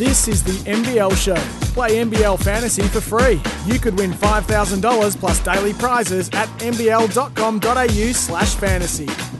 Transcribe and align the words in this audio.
This 0.00 0.28
is 0.28 0.42
the 0.42 0.52
NBL 0.70 1.14
Show. 1.14 1.36
Play 1.74 2.02
NBL 2.02 2.42
Fantasy 2.42 2.80
for 2.84 3.02
free. 3.02 3.38
You 3.66 3.78
could 3.78 3.98
win 3.98 4.12
$5,000 4.12 5.20
plus 5.20 5.40
daily 5.40 5.74
prizes 5.74 6.30
at 6.30 6.48
nbl.com.au 6.58 8.12
slash 8.14 8.54
fantasy. 8.54 9.39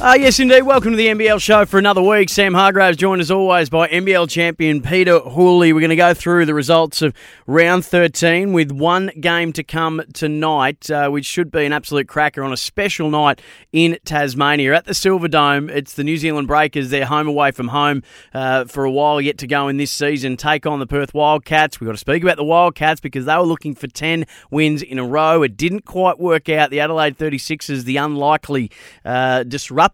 Uh, 0.00 0.16
yes, 0.16 0.38
indeed. 0.38 0.62
Welcome 0.62 0.92
to 0.92 0.96
the 0.96 1.08
NBL 1.08 1.40
show 1.40 1.64
for 1.64 1.76
another 1.76 2.00
week. 2.00 2.28
Sam 2.28 2.54
Hargreaves 2.54 2.96
joined 2.96 3.20
as 3.20 3.32
always 3.32 3.68
by 3.68 3.88
NBL 3.88 4.30
champion 4.30 4.80
Peter 4.80 5.18
Hooley. 5.18 5.72
We're 5.72 5.80
going 5.80 5.90
to 5.90 5.96
go 5.96 6.14
through 6.14 6.46
the 6.46 6.54
results 6.54 7.02
of 7.02 7.12
round 7.48 7.84
13 7.84 8.52
with 8.52 8.70
one 8.70 9.10
game 9.18 9.52
to 9.54 9.64
come 9.64 10.00
tonight, 10.12 10.88
uh, 10.88 11.08
which 11.08 11.26
should 11.26 11.50
be 11.50 11.64
an 11.64 11.72
absolute 11.72 12.06
cracker 12.06 12.44
on 12.44 12.52
a 12.52 12.56
special 12.56 13.10
night 13.10 13.42
in 13.72 13.98
Tasmania. 14.04 14.72
At 14.72 14.84
the 14.84 14.94
Silver 14.94 15.26
Dome, 15.26 15.68
it's 15.68 15.94
the 15.94 16.04
New 16.04 16.16
Zealand 16.16 16.46
Breakers. 16.46 16.90
They're 16.90 17.04
home 17.04 17.26
away 17.26 17.50
from 17.50 17.66
home 17.66 18.04
uh, 18.32 18.66
for 18.66 18.84
a 18.84 18.92
while 18.92 19.20
yet 19.20 19.36
to 19.38 19.48
go 19.48 19.66
in 19.66 19.78
this 19.78 19.90
season. 19.90 20.36
Take 20.36 20.64
on 20.64 20.78
the 20.78 20.86
Perth 20.86 21.12
Wildcats. 21.12 21.80
We've 21.80 21.88
got 21.88 21.94
to 21.94 21.98
speak 21.98 22.22
about 22.22 22.36
the 22.36 22.44
Wildcats 22.44 23.00
because 23.00 23.24
they 23.24 23.34
were 23.34 23.42
looking 23.42 23.74
for 23.74 23.88
10 23.88 24.26
wins 24.52 24.80
in 24.80 25.00
a 25.00 25.04
row. 25.04 25.42
It 25.42 25.56
didn't 25.56 25.86
quite 25.86 26.20
work 26.20 26.48
out. 26.48 26.70
The 26.70 26.78
Adelaide 26.78 27.18
36ers, 27.18 27.82
the 27.82 27.96
unlikely 27.96 28.70
uh, 29.04 29.42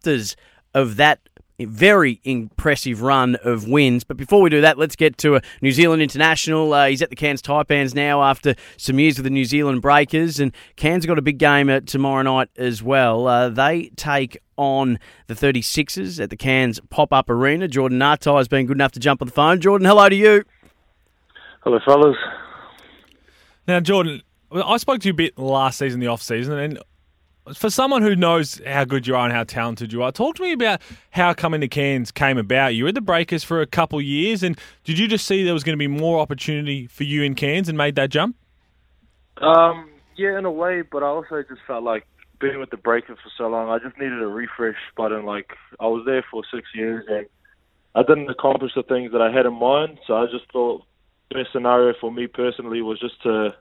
disruptors 0.01 0.37
of 0.75 0.97
that 0.97 1.21
very 1.61 2.21
impressive 2.25 3.01
run 3.01 3.37
of 3.45 3.69
wins. 3.69 4.03
But 4.03 4.17
before 4.17 4.43
we 4.43 4.51
do 4.51 4.61
that, 4.62 4.77
let's 4.77 4.97
get 4.97 5.17
to 5.19 5.37
a 5.37 5.43
New 5.62 5.70
Zealand 5.70 6.03
international. 6.03 6.73
Uh, 6.73 6.89
he's 6.89 7.01
at 7.01 7.11
the 7.11 7.17
Cairns 7.17 7.41
Taipans 7.41 7.95
now 7.95 8.23
after 8.23 8.55
some 8.77 8.98
years 8.98 9.17
with 9.17 9.25
the 9.25 9.30
New 9.30 9.45
Zealand 9.45 9.80
Breakers, 9.80 10.41
and 10.41 10.53
Cairns 10.77 11.07
got 11.07 11.19
a 11.19 11.23
big 11.23 11.39
game 11.39 11.69
uh, 11.69 11.80
tomorrow 11.80 12.23
night 12.23 12.48
as 12.57 12.83
well. 12.83 13.29
Uh, 13.29 13.48
they 13.48 13.91
take 13.97 14.39
on 14.57 14.98
the 15.29 15.34
36ers 15.34 16.20
at 16.20 16.31
the 16.31 16.37
Cairns 16.37 16.81
Pop-Up 16.91 17.31
Arena. 17.31 17.69
Jordan 17.69 17.98
Ngatai 17.98 18.37
has 18.39 18.48
been 18.48 18.67
good 18.67 18.77
enough 18.77 18.92
to 18.92 19.01
jump 19.01 19.23
on 19.23 19.27
the 19.27 19.34
phone. 19.34 19.61
Jordan, 19.61 19.86
hello 19.86 20.08
to 20.08 20.17
you. 20.17 20.45
Hello, 21.62 21.79
fellas. 21.84 22.17
Now, 23.67 23.81
Jordan, 23.81 24.23
I 24.53 24.77
spoke 24.77 25.01
to 25.01 25.08
you 25.08 25.12
a 25.12 25.17
bit 25.17 25.39
last 25.39 25.79
season, 25.79 26.01
the 26.01 26.08
off 26.08 26.20
season, 26.20 26.58
and 26.58 26.79
for 27.53 27.69
someone 27.69 28.03
who 28.03 28.17
knows 28.17 28.61
how 28.67 28.84
good 28.84 29.06
you 29.06 29.14
are 29.14 29.25
and 29.25 29.33
how 29.33 29.45
talented 29.45 29.92
you 29.92 30.03
are, 30.03 30.11
talk 30.11 30.37
to 30.37 30.42
me 30.42 30.53
about 30.53 30.81
how 31.11 31.34
coming 31.34 31.61
to 31.61 31.69
Cairns 31.69 32.11
came 32.11 32.39
about. 32.39 32.75
You 32.75 32.84
were 32.84 32.89
at 32.89 32.95
the 32.95 33.01
Breakers 33.01 33.45
for 33.45 33.61
a 33.61 33.67
couple 33.67 34.01
years, 34.01 34.42
and 34.42 34.59
did 34.84 34.98
you 34.98 35.06
just 35.06 35.27
see 35.27 35.45
there 35.45 35.53
was 35.53 35.64
going 35.64 35.77
to 35.77 35.78
be 35.78 35.89
more 35.89 36.20
opportunity 36.20 36.86
for 36.86 37.05
you 37.05 37.23
in 37.23 37.34
Cairns 37.34 37.69
and 37.69 37.77
made 37.77 37.97
that 37.97 38.11
jump? 38.11 38.36
Um, 39.39 39.91
yeah, 40.17 40.39
in 40.39 40.45
a 40.45 40.51
way, 40.51 40.83
but 40.83 41.03
I 41.03 41.06
also 41.06 41.42
just 41.42 41.61
felt 41.67 41.84
like 41.84 42.06
being 42.41 42.59
with 42.59 42.70
the 42.70 42.77
Breakers 42.77 43.19
for 43.23 43.31
so 43.36 43.48
long, 43.48 43.69
I 43.69 43.79
just 43.79 43.98
needed 43.98 44.23
a 44.23 44.27
refresh 44.27 44.77
button. 44.97 45.25
Like 45.25 45.51
I 45.81 45.86
was 45.86 46.05
there 46.06 46.25
for 46.31 46.42
six 46.53 46.69
years 46.75 47.05
and 47.08 47.27
I 47.95 48.03
didn't 48.03 48.31
accomplish 48.31 48.73
the 48.75 48.83
things 48.83 49.12
that 49.12 49.20
I 49.20 49.31
had 49.31 49.47
in 49.47 49.55
mind, 49.55 49.98
so 50.06 50.17
I 50.17 50.27
just 50.27 50.51
thought 50.53 50.84
the 51.31 51.36
best 51.36 51.53
scenario 51.53 51.95
for 52.01 52.11
me 52.11 52.27
personally 52.27 52.83
was 52.83 52.98
just 53.01 53.23
to 53.23 53.55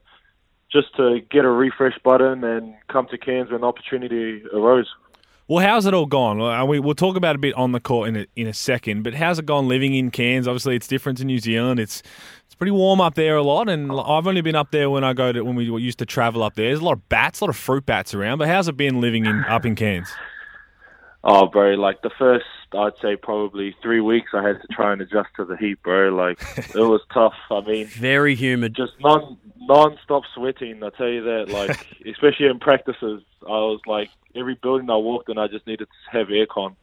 just 0.74 0.96
to 0.98 1.22
get 1.32 1.46
a 1.46 1.50
refresh 1.50 1.98
button 2.04 2.44
and 2.44 2.74
come 2.90 3.08
to 3.12 3.18
Cairns 3.18 3.52
when 3.52 3.62
the 3.62 3.68
opportunity 3.68 4.44
arose. 4.54 4.90
Well, 5.48 5.66
how's 5.66 5.86
it 5.86 5.94
all 5.94 6.06
gone? 6.06 6.42
Uh, 6.42 6.66
we, 6.66 6.80
will 6.80 6.96
talk 6.96 7.18
about 7.18 7.36
a 7.36 7.40
bit 7.40 7.54
on 7.56 7.74
the 7.74 7.80
court 7.80 8.10
in 8.10 8.16
a, 8.16 8.26
in 8.36 8.48
a 8.48 8.54
second, 8.54 9.04
but 9.04 9.14
how's 9.14 9.40
it 9.40 9.46
gone 9.46 9.68
living 9.68 9.94
in 9.94 10.10
Cairns? 10.10 10.48
Obviously, 10.48 10.76
it's 10.76 10.88
different 10.88 11.18
to 11.18 11.26
New 11.26 11.38
Zealand. 11.38 11.80
It's 11.80 12.02
it's 12.46 12.56
pretty 12.56 12.72
warm 12.72 13.02
up 13.02 13.16
there 13.16 13.36
a 13.36 13.44
lot, 13.44 13.68
and 13.68 13.92
I've 13.92 14.26
only 14.26 14.42
been 14.42 14.56
up 14.56 14.72
there 14.72 14.90
when 14.90 15.04
I 15.04 15.14
go 15.14 15.32
to 15.32 15.44
when 15.44 15.56
we 15.56 15.66
used 15.66 16.00
to 16.00 16.06
travel 16.06 16.44
up 16.44 16.56
there. 16.56 16.68
There's 16.68 16.80
a 16.80 16.86
lot 16.86 16.94
of 16.94 17.10
bats, 17.10 17.42
a 17.42 17.46
lot 17.46 17.50
of 17.50 17.58
fruit 17.58 17.86
bats 17.86 18.14
around. 18.14 18.38
But 18.38 18.48
how's 18.48 18.68
it 18.68 18.78
been 18.78 19.02
living 19.02 19.26
in 19.26 19.44
up 19.46 19.66
in 19.66 19.76
Cairns? 19.76 20.08
Oh, 21.26 21.48
bro! 21.48 21.74
Like 21.74 22.02
the 22.04 22.12
first, 22.18 22.46
I'd 22.76 22.94
say 23.02 23.16
probably 23.16 23.76
three 23.82 24.02
weeks, 24.02 24.32
I 24.34 24.42
had 24.42 24.62
to 24.62 24.68
try 24.72 24.94
and 24.94 25.02
adjust 25.02 25.30
to 25.38 25.46
the 25.46 25.58
heat, 25.58 25.82
bro. 25.84 26.10
Like 26.10 26.42
it 26.58 26.76
was 26.76 27.02
tough. 27.14 27.34
I 27.50 27.62
mean, 27.62 27.88
very 27.88 28.36
humid. 28.36 28.76
Just 28.76 28.94
non 29.00 29.38
non-stop 29.58 30.24
sweating. 30.34 30.84
I 30.84 30.90
tell 30.90 31.10
you 31.10 31.24
that. 31.24 31.50
Like 31.50 31.88
especially 32.06 32.48
in 32.48 32.60
practices, 32.60 33.22
I 33.44 33.50
was 33.50 33.82
like 33.86 34.10
every 34.36 34.56
building 34.56 34.90
I 34.90 34.96
walked 34.96 35.30
in, 35.30 35.38
I 35.38 35.48
just 35.48 35.68
needed 35.68 35.88
to 35.88 36.18
have 36.18 36.28
aircon. 36.28 36.76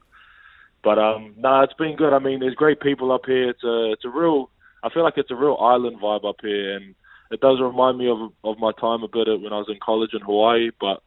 But 0.83 0.97
um, 0.97 1.35
no, 1.37 1.49
nah, 1.49 1.63
it's 1.63 1.73
been 1.73 1.95
good. 1.95 2.13
I 2.13 2.19
mean, 2.19 2.39
there's 2.39 2.55
great 2.55 2.79
people 2.79 3.11
up 3.11 3.25
here. 3.25 3.49
It's 3.49 3.63
a 3.63 3.91
it's 3.91 4.05
a 4.05 4.09
real. 4.09 4.49
I 4.83 4.89
feel 4.89 5.03
like 5.03 5.17
it's 5.17 5.29
a 5.29 5.35
real 5.35 5.57
island 5.59 5.99
vibe 6.01 6.27
up 6.27 6.37
here, 6.41 6.75
and 6.75 6.95
it 7.29 7.39
does 7.39 7.59
remind 7.61 7.99
me 7.99 8.09
of 8.09 8.31
of 8.43 8.57
my 8.57 8.71
time 8.71 9.03
a 9.03 9.07
bit 9.07 9.27
when 9.27 9.53
I 9.53 9.57
was 9.57 9.69
in 9.69 9.77
college 9.79 10.13
in 10.13 10.21
Hawaii. 10.21 10.71
But 10.79 11.03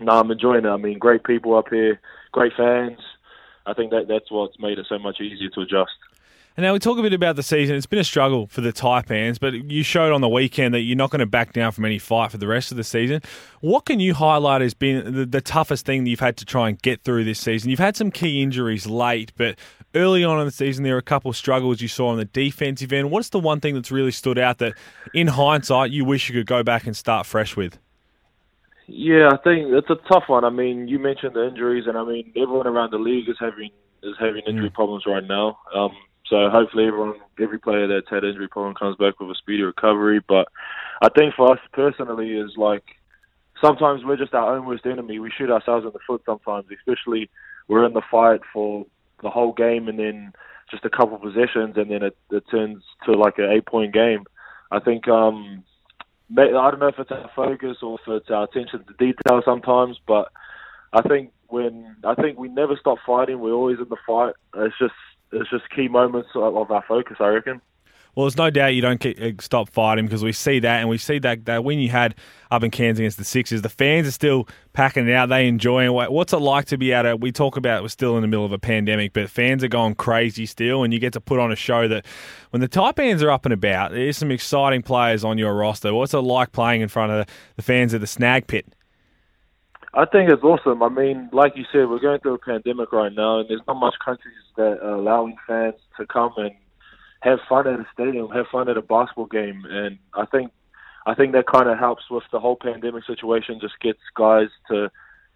no, 0.00 0.06
nah, 0.06 0.20
I'm 0.20 0.30
enjoying 0.30 0.64
it. 0.64 0.68
I 0.68 0.78
mean, 0.78 0.98
great 0.98 1.24
people 1.24 1.54
up 1.54 1.68
here 1.68 2.00
great 2.32 2.52
fans. 2.56 2.98
I 3.66 3.74
think 3.74 3.90
that 3.90 4.08
that's 4.08 4.30
what's 4.30 4.58
made 4.58 4.78
it 4.78 4.86
so 4.88 4.98
much 4.98 5.20
easier 5.20 5.48
to 5.50 5.60
adjust. 5.60 5.92
And 6.54 6.64
now 6.64 6.74
we 6.74 6.80
talk 6.80 6.98
a 6.98 7.02
bit 7.02 7.14
about 7.14 7.36
the 7.36 7.42
season. 7.42 7.76
It's 7.76 7.86
been 7.86 7.98
a 7.98 8.04
struggle 8.04 8.46
for 8.46 8.60
the 8.60 8.74
Taipans, 8.74 9.40
but 9.40 9.54
you 9.54 9.82
showed 9.82 10.12
on 10.12 10.20
the 10.20 10.28
weekend 10.28 10.74
that 10.74 10.80
you're 10.80 10.98
not 10.98 11.10
going 11.10 11.20
to 11.20 11.26
back 11.26 11.54
down 11.54 11.72
from 11.72 11.86
any 11.86 11.98
fight 11.98 12.30
for 12.30 12.36
the 12.36 12.46
rest 12.46 12.70
of 12.70 12.76
the 12.76 12.84
season. 12.84 13.22
What 13.60 13.86
can 13.86 14.00
you 14.00 14.12
highlight 14.12 14.60
as 14.60 14.74
being 14.74 15.12
the, 15.12 15.24
the 15.24 15.40
toughest 15.40 15.86
thing 15.86 16.04
that 16.04 16.10
you've 16.10 16.20
had 16.20 16.36
to 16.36 16.44
try 16.44 16.68
and 16.68 16.80
get 16.82 17.04
through 17.04 17.24
this 17.24 17.40
season? 17.40 17.70
You've 17.70 17.78
had 17.78 17.96
some 17.96 18.10
key 18.10 18.42
injuries 18.42 18.86
late, 18.86 19.32
but 19.38 19.58
early 19.94 20.24
on 20.24 20.40
in 20.40 20.44
the 20.44 20.52
season 20.52 20.84
there 20.84 20.92
were 20.92 20.98
a 20.98 21.02
couple 21.02 21.30
of 21.30 21.38
struggles 21.38 21.80
you 21.80 21.88
saw 21.88 22.08
on 22.08 22.18
the 22.18 22.26
defensive 22.26 22.92
end. 22.92 23.10
What's 23.10 23.30
the 23.30 23.40
one 23.40 23.60
thing 23.60 23.74
that's 23.74 23.90
really 23.90 24.12
stood 24.12 24.38
out 24.38 24.58
that, 24.58 24.74
in 25.14 25.28
hindsight, 25.28 25.90
you 25.90 26.04
wish 26.04 26.28
you 26.28 26.34
could 26.34 26.46
go 26.46 26.62
back 26.62 26.86
and 26.86 26.94
start 26.94 27.24
fresh 27.24 27.56
with? 27.56 27.78
Yeah, 28.86 29.28
I 29.32 29.36
think 29.38 29.68
it's 29.70 29.90
a 29.90 30.08
tough 30.08 30.24
one. 30.26 30.44
I 30.44 30.50
mean, 30.50 30.88
you 30.88 30.98
mentioned 30.98 31.34
the 31.34 31.46
injuries, 31.46 31.84
and 31.86 31.96
I 31.96 32.04
mean, 32.04 32.32
everyone 32.36 32.66
around 32.66 32.90
the 32.90 32.98
league 32.98 33.28
is 33.28 33.36
having 33.38 33.70
is 34.02 34.14
having 34.18 34.42
injury 34.46 34.70
mm. 34.70 34.74
problems 34.74 35.04
right 35.06 35.24
now. 35.24 35.58
Um, 35.74 35.92
so 36.26 36.48
hopefully, 36.50 36.86
everyone, 36.86 37.14
every 37.40 37.58
player 37.58 37.86
that's 37.86 38.10
had 38.10 38.24
injury 38.24 38.48
problem 38.48 38.74
comes 38.74 38.96
back 38.96 39.20
with 39.20 39.30
a 39.30 39.34
speedy 39.34 39.62
recovery. 39.62 40.20
But 40.26 40.48
I 41.00 41.08
think 41.16 41.34
for 41.34 41.52
us 41.52 41.58
personally, 41.72 42.32
is 42.32 42.52
like 42.56 42.84
sometimes 43.62 44.04
we're 44.04 44.16
just 44.16 44.34
our 44.34 44.56
own 44.56 44.66
worst 44.66 44.86
enemy. 44.86 45.18
We 45.18 45.30
shoot 45.30 45.50
ourselves 45.50 45.86
in 45.86 45.92
the 45.92 45.98
foot 46.06 46.22
sometimes, 46.26 46.66
especially 46.76 47.30
we're 47.68 47.86
in 47.86 47.92
the 47.92 48.02
fight 48.10 48.40
for 48.52 48.86
the 49.22 49.30
whole 49.30 49.52
game, 49.52 49.88
and 49.88 49.98
then 49.98 50.32
just 50.70 50.84
a 50.84 50.90
couple 50.90 51.16
of 51.16 51.22
possessions, 51.22 51.76
and 51.76 51.90
then 51.90 52.02
it, 52.02 52.16
it 52.30 52.44
turns 52.50 52.82
to 53.04 53.12
like 53.12 53.38
an 53.38 53.50
eight 53.50 53.66
point 53.66 53.92
game. 53.94 54.24
I 54.70 54.80
think 54.80 55.06
um, 55.06 55.62
I 56.38 56.70
don't 56.70 56.80
know 56.80 56.88
if 56.88 56.98
it's 56.98 57.10
our 57.10 57.30
focus 57.34 57.78
or 57.82 57.98
if 58.00 58.08
it's 58.08 58.30
our 58.30 58.44
attention 58.44 58.84
to 58.84 58.94
detail 58.94 59.42
sometimes, 59.44 59.98
but 60.06 60.32
I 60.92 61.02
think 61.02 61.32
when 61.48 61.96
I 62.04 62.14
think 62.14 62.38
we 62.38 62.48
never 62.48 62.76
stop 62.76 62.98
fighting, 63.06 63.40
we're 63.40 63.52
always 63.52 63.78
in 63.78 63.88
the 63.88 63.96
fight. 64.06 64.34
It's 64.56 64.78
just 64.78 64.94
it's 65.32 65.50
just 65.50 65.68
key 65.70 65.88
moments 65.88 66.30
of 66.34 66.70
our 66.70 66.84
focus, 66.86 67.16
I 67.20 67.28
reckon. 67.28 67.60
Well, 68.14 68.26
there's 68.26 68.36
no 68.36 68.50
doubt 68.50 68.74
you 68.74 68.82
don't 68.82 69.00
keep, 69.00 69.18
uh, 69.18 69.30
stop 69.40 69.70
fighting 69.70 70.04
because 70.04 70.22
we 70.22 70.32
see 70.32 70.58
that, 70.58 70.80
and 70.80 70.88
we 70.90 70.98
see 70.98 71.18
that, 71.20 71.46
that 71.46 71.64
when 71.64 71.78
you 71.78 71.88
had 71.88 72.14
up 72.50 72.62
in 72.62 72.70
Cairns 72.70 72.98
against 72.98 73.16
the 73.16 73.24
Sixers, 73.24 73.62
the 73.62 73.70
fans 73.70 74.06
are 74.06 74.12
still 74.12 74.46
packing 74.74 75.08
it 75.08 75.14
out. 75.14 75.30
They 75.30 75.48
enjoy 75.48 75.86
it. 75.86 76.12
What's 76.12 76.34
it 76.34 76.38
like 76.38 76.66
to 76.66 76.76
be 76.76 76.92
at 76.92 77.02
to? 77.02 77.16
We 77.16 77.32
talk 77.32 77.56
about 77.56 77.82
we're 77.82 77.88
still 77.88 78.16
in 78.16 78.22
the 78.22 78.28
middle 78.28 78.44
of 78.44 78.52
a 78.52 78.58
pandemic, 78.58 79.14
but 79.14 79.30
fans 79.30 79.64
are 79.64 79.68
going 79.68 79.94
crazy 79.94 80.44
still, 80.44 80.82
and 80.82 80.92
you 80.92 80.98
get 80.98 81.14
to 81.14 81.22
put 81.22 81.40
on 81.40 81.50
a 81.50 81.56
show 81.56 81.88
that 81.88 82.04
when 82.50 82.60
the 82.60 82.68
Taipans 82.68 83.22
are 83.22 83.30
up 83.30 83.46
and 83.46 83.54
about, 83.54 83.92
there's 83.92 84.18
some 84.18 84.30
exciting 84.30 84.82
players 84.82 85.24
on 85.24 85.38
your 85.38 85.54
roster. 85.54 85.94
What's 85.94 86.12
it 86.12 86.18
like 86.18 86.52
playing 86.52 86.82
in 86.82 86.88
front 86.88 87.12
of 87.12 87.26
the 87.56 87.62
fans 87.62 87.94
of 87.94 88.02
the 88.02 88.06
Snake 88.06 88.46
Pit? 88.46 88.66
I 89.94 90.04
think 90.04 90.30
it's 90.30 90.42
awesome. 90.42 90.82
I 90.82 90.88
mean, 90.90 91.30
like 91.32 91.52
you 91.56 91.64
said, 91.72 91.88
we're 91.88 91.98
going 91.98 92.20
through 92.20 92.34
a 92.34 92.38
pandemic 92.38 92.92
right 92.92 93.12
now, 93.12 93.40
and 93.40 93.48
there's 93.48 93.60
not 93.66 93.76
much 93.76 93.94
countries 94.04 94.34
that 94.56 94.80
are 94.82 94.94
allowing 94.94 95.36
fans 95.46 95.74
to 95.98 96.06
come 96.06 96.32
and 96.36 96.50
have 97.22 97.38
fun 97.48 97.66
at 97.68 97.78
a 97.78 97.86
stadium, 97.92 98.28
have 98.30 98.46
fun 98.50 98.68
at 98.68 98.76
a 98.76 98.82
basketball 98.82 99.26
game, 99.26 99.64
and 99.68 99.98
I 100.14 100.26
think 100.26 100.50
I 101.06 101.14
think 101.14 101.32
that 101.32 101.46
kind 101.46 101.68
of 101.68 101.78
helps 101.78 102.10
with 102.10 102.24
the 102.32 102.40
whole 102.40 102.56
pandemic 102.56 103.04
situation. 103.06 103.60
Just 103.60 103.80
gets 103.80 104.00
guys 104.14 104.48
to 104.68 104.90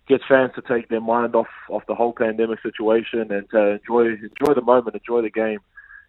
get 0.08 0.20
fans 0.28 0.52
to 0.54 0.62
take 0.62 0.88
their 0.88 1.00
mind 1.00 1.34
off 1.34 1.48
off 1.70 1.86
the 1.86 1.94
whole 1.94 2.12
pandemic 2.12 2.60
situation 2.60 3.32
and 3.32 3.48
to 3.50 3.78
enjoy 3.78 4.06
enjoy 4.14 4.54
the 4.54 4.62
moment, 4.62 4.96
enjoy 4.96 5.22
the 5.22 5.30
game, 5.30 5.60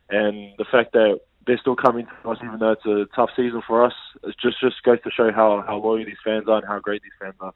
and 0.10 0.54
the 0.58 0.66
fact 0.66 0.94
that 0.94 1.20
they're 1.46 1.60
still 1.60 1.76
coming 1.76 2.06
to 2.24 2.30
us 2.30 2.38
even 2.44 2.60
though 2.60 2.72
it's 2.72 2.86
a 2.86 3.06
tough 3.16 3.30
season 3.36 3.62
for 3.66 3.86
us. 3.86 3.94
It 4.24 4.36
just 4.42 4.60
just 4.60 4.82
goes 4.84 5.02
to 5.04 5.12
show 5.12 5.32
how 5.32 5.64
how 5.66 5.78
loyal 5.78 6.06
these 6.06 6.24
fans 6.24 6.48
are 6.48 6.58
and 6.58 6.68
how 6.68 6.80
great 6.80 7.04
these 7.04 7.12
fans 7.20 7.36
are. 7.40 7.54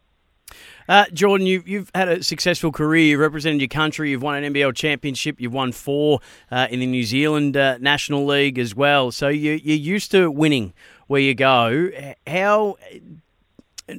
Uh, 0.88 1.06
Jordan, 1.14 1.48
you've, 1.48 1.68
you've 1.68 1.92
had 1.96 2.08
a 2.08 2.24
successful 2.24 2.72
career. 2.72 3.06
You've 3.06 3.20
represented 3.20 3.62
your 3.62 3.68
country. 3.68 4.12
You've 4.12 4.22
won 4.22 4.44
an 4.44 4.54
NBL 4.54 4.76
championship. 4.76 5.40
You've 5.40 5.54
won 5.54 5.72
four 5.72 6.20
uh, 6.52 6.68
in 6.70 6.80
the 6.80 6.86
New 6.86 7.04
Zealand 7.04 7.56
uh, 7.56 7.78
National 7.78 8.26
League 8.26 8.60
as 8.60 8.76
well. 8.76 9.12
So 9.12 9.28
you, 9.28 9.54
you're 9.54 9.78
used 9.78 10.12
to 10.12 10.30
winning 10.30 10.74
where 11.08 11.22
you 11.22 11.36
go. 11.36 11.90
How 12.28 12.78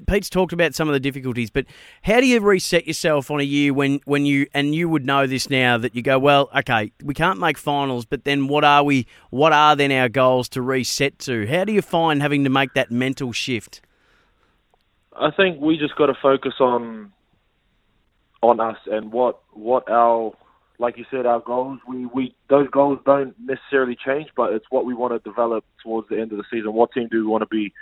Pete's 0.06 0.30
talked 0.30 0.52
about 0.52 0.74
some 0.74 0.88
of 0.88 0.92
the 0.92 1.00
difficulties, 1.00 1.50
but 1.50 1.66
how 2.02 2.20
do 2.20 2.26
you 2.26 2.40
reset 2.40 2.86
yourself 2.86 3.30
on 3.30 3.40
a 3.40 3.44
year 3.44 3.74
when, 3.74 4.00
when 4.04 4.24
you 4.24 4.46
and 4.54 4.74
you 4.74 4.88
would 4.88 5.04
know 5.04 5.26
this 5.26 5.50
now 5.50 5.76
that 5.78 5.94
you 5.94 6.02
go, 6.02 6.18
well, 6.18 6.50
okay, 6.56 6.92
we 7.02 7.14
can't 7.14 7.38
make 7.38 7.58
finals, 7.58 8.04
but 8.04 8.24
then 8.24 8.48
what 8.48 8.64
are 8.64 8.82
we? 8.82 9.06
What 9.30 9.52
are 9.52 9.76
then 9.76 9.92
our 9.92 10.08
goals 10.08 10.48
to 10.50 10.62
reset 10.62 11.18
to? 11.20 11.46
How 11.46 11.64
do 11.64 11.72
you 11.72 11.82
find 11.82 12.22
having 12.22 12.44
to 12.44 12.50
make 12.50 12.74
that 12.74 12.90
mental 12.90 13.32
shift? 13.32 13.82
I 15.16 15.30
think 15.30 15.60
we 15.60 15.78
just 15.78 15.96
got 15.96 16.06
to 16.06 16.14
focus 16.20 16.54
on 16.60 17.12
on 18.42 18.60
us 18.60 18.76
and 18.86 19.12
what 19.12 19.40
what 19.52 19.88
our 19.90 20.32
like 20.78 20.98
you 20.98 21.04
said, 21.10 21.26
our 21.26 21.40
goals. 21.40 21.78
We 21.88 22.06
we 22.06 22.34
those 22.50 22.68
goals 22.70 22.98
don't 23.06 23.34
necessarily 23.38 23.96
change, 24.04 24.28
but 24.36 24.52
it's 24.52 24.66
what 24.70 24.84
we 24.84 24.94
want 24.94 25.12
to 25.12 25.28
develop 25.28 25.64
towards 25.82 26.08
the 26.08 26.20
end 26.20 26.32
of 26.32 26.38
the 26.38 26.44
season. 26.50 26.72
What 26.72 26.92
team 26.92 27.08
do 27.10 27.18
we 27.18 27.26
want 27.26 27.42
to 27.42 27.46
be 27.46 27.72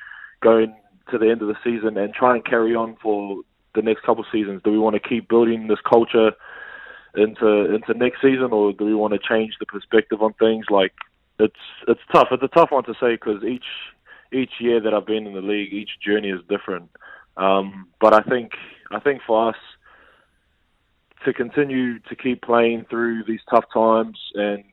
going 0.43 0.75
to 1.11 1.19
the 1.19 1.31
end 1.31 1.43
of 1.43 1.49
the 1.49 1.57
season 1.65 1.97
and 1.97 2.13
try 2.13 2.35
and 2.35 2.45
carry 2.45 2.75
on 2.75 2.97
for 3.03 3.41
the 3.75 3.83
next 3.83 4.03
couple 4.03 4.23
of 4.23 4.31
seasons? 4.31 4.61
Do 4.63 4.71
we 4.71 4.79
want 4.79 4.95
to 4.95 5.09
keep 5.09 5.29
building 5.29 5.67
this 5.69 5.79
culture 5.89 6.33
into 7.15 7.75
into 7.75 7.95
next 7.95 8.21
season, 8.21 8.49
or 8.53 8.73
do 8.73 8.85
we 8.85 8.95
want 8.95 9.15
to 9.15 9.19
change 9.19 9.55
the 9.59 9.67
perspective 9.67 10.21
on 10.23 10.35
things? 10.35 10.67
Like 10.69 10.93
it's 11.39 11.55
it's 11.89 12.01
tough. 12.13 12.29
It's 12.31 12.43
a 12.43 12.49
tough 12.49 12.71
one 12.71 12.85
to 12.85 12.95
say 13.01 13.15
because 13.15 13.43
each 13.45 13.65
each 14.33 14.53
year 14.61 14.81
that 14.81 14.95
I've 14.95 15.07
been 15.07 15.27
in 15.27 15.35
the 15.35 15.41
league, 15.41 15.73
each 15.73 15.91
journey 16.05 16.29
is 16.29 16.41
different. 16.49 16.91
Um, 17.37 17.89
but 18.01 18.13
I 18.15 18.21
think 18.23 18.53
I 18.91 19.01
think 19.01 19.23
for 19.27 19.51
us 19.51 19.57
to 21.25 21.33
continue 21.33 21.99
to 22.01 22.17
keep 22.17 22.43
playing 22.43 22.87
through 22.89 23.25
these 23.25 23.41
tough 23.51 23.65
times 23.73 24.19
and 24.35 24.65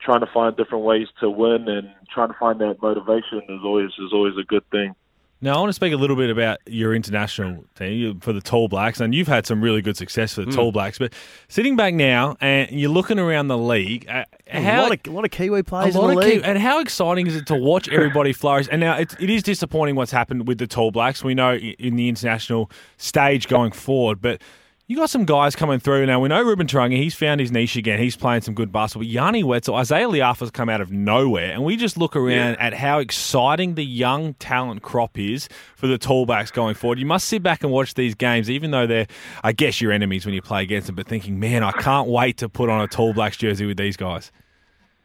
trying 0.00 0.20
to 0.20 0.30
find 0.32 0.56
different 0.56 0.84
ways 0.84 1.06
to 1.20 1.30
win 1.30 1.68
and 1.68 1.88
trying 2.12 2.28
to 2.28 2.36
find 2.38 2.60
that 2.60 2.82
motivation 2.82 3.42
is 3.48 3.60
always 3.64 3.90
is 3.98 4.12
always 4.12 4.34
a 4.36 4.44
good 4.44 4.68
thing. 4.70 4.94
Now, 5.44 5.56
I 5.56 5.58
want 5.58 5.70
to 5.70 5.74
speak 5.74 5.92
a 5.92 5.96
little 5.96 6.14
bit 6.14 6.30
about 6.30 6.60
your 6.66 6.94
international 6.94 7.64
team 7.74 8.20
for 8.20 8.32
the 8.32 8.40
Tall 8.40 8.68
Blacks, 8.68 9.00
and 9.00 9.12
you've 9.12 9.26
had 9.26 9.44
some 9.44 9.60
really 9.60 9.82
good 9.82 9.96
success 9.96 10.34
for 10.34 10.42
the 10.42 10.52
mm. 10.52 10.54
Tall 10.54 10.70
Blacks. 10.70 11.00
But 11.00 11.12
sitting 11.48 11.74
back 11.74 11.94
now 11.94 12.36
and 12.40 12.70
you're 12.70 12.90
looking 12.90 13.18
around 13.18 13.48
the 13.48 13.58
league, 13.58 14.08
uh, 14.08 14.24
how, 14.46 14.82
a, 14.82 14.82
lot 14.82 14.92
of, 14.92 15.12
a 15.12 15.16
lot 15.16 15.24
of 15.24 15.32
Kiwi 15.32 15.64
players 15.64 15.96
a 15.96 16.00
lot 16.00 16.10
in 16.10 16.14
the 16.14 16.20
league. 16.20 16.42
and 16.44 16.58
how 16.58 16.78
exciting 16.78 17.26
is 17.26 17.34
it 17.34 17.46
to 17.46 17.56
watch 17.56 17.88
everybody 17.92 18.32
flourish? 18.32 18.68
And 18.70 18.80
now 18.80 18.96
it, 18.96 19.20
it 19.20 19.30
is 19.30 19.42
disappointing 19.42 19.96
what's 19.96 20.12
happened 20.12 20.46
with 20.46 20.58
the 20.58 20.68
Tall 20.68 20.92
Blacks. 20.92 21.24
We 21.24 21.34
know 21.34 21.56
in 21.56 21.96
the 21.96 22.08
international 22.08 22.70
stage 22.96 23.48
going 23.48 23.72
forward, 23.72 24.22
but 24.22 24.40
you 24.88 24.96
got 24.96 25.10
some 25.10 25.24
guys 25.24 25.54
coming 25.54 25.78
through 25.78 26.04
now. 26.06 26.20
We 26.20 26.28
know 26.28 26.42
Ruben 26.42 26.66
Te 26.66 26.76
Rangi, 26.76 26.96
he's 26.96 27.14
found 27.14 27.40
his 27.40 27.52
niche 27.52 27.76
again. 27.76 28.00
He's 28.00 28.16
playing 28.16 28.42
some 28.42 28.52
good 28.52 28.72
basketball. 28.72 29.06
Yanni 29.06 29.44
Wetzel, 29.44 29.76
Isaiah 29.76 30.08
Le'afa's 30.08 30.50
come 30.50 30.68
out 30.68 30.80
of 30.80 30.90
nowhere. 30.90 31.52
And 31.52 31.64
we 31.64 31.76
just 31.76 31.96
look 31.96 32.16
around 32.16 32.54
yeah. 32.54 32.66
at 32.66 32.74
how 32.74 32.98
exciting 32.98 33.76
the 33.76 33.84
young 33.84 34.34
talent 34.34 34.82
crop 34.82 35.18
is 35.18 35.48
for 35.76 35.86
the 35.86 35.98
Tall 35.98 36.26
Blacks 36.26 36.50
going 36.50 36.74
forward. 36.74 36.98
You 36.98 37.06
must 37.06 37.28
sit 37.28 37.42
back 37.42 37.62
and 37.62 37.72
watch 37.72 37.94
these 37.94 38.14
games, 38.14 38.50
even 38.50 38.72
though 38.72 38.86
they're, 38.86 39.06
I 39.44 39.52
guess, 39.52 39.80
your 39.80 39.92
enemies 39.92 40.26
when 40.26 40.34
you 40.34 40.42
play 40.42 40.62
against 40.62 40.88
them, 40.88 40.96
but 40.96 41.06
thinking, 41.06 41.38
man, 41.38 41.62
I 41.62 41.72
can't 41.72 42.08
wait 42.08 42.38
to 42.38 42.48
put 42.48 42.68
on 42.68 42.80
a 42.80 42.88
Tall 42.88 43.14
Blacks 43.14 43.36
jersey 43.36 43.66
with 43.66 43.76
these 43.76 43.96
guys. 43.96 44.32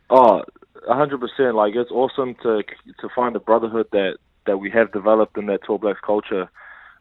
Oh, 0.10 0.42
100%. 0.90 1.54
Like, 1.54 1.76
it's 1.76 1.92
awesome 1.92 2.36
to 2.44 2.64
to 3.00 3.10
find 3.16 3.36
a 3.36 3.40
brotherhood 3.40 3.88
that, 3.92 4.18
that 4.48 4.58
we 4.58 4.72
have 4.72 4.92
developed 4.92 5.38
in 5.38 5.46
that 5.46 5.64
Tall 5.64 5.78
Blacks 5.78 6.00
culture. 6.04 6.50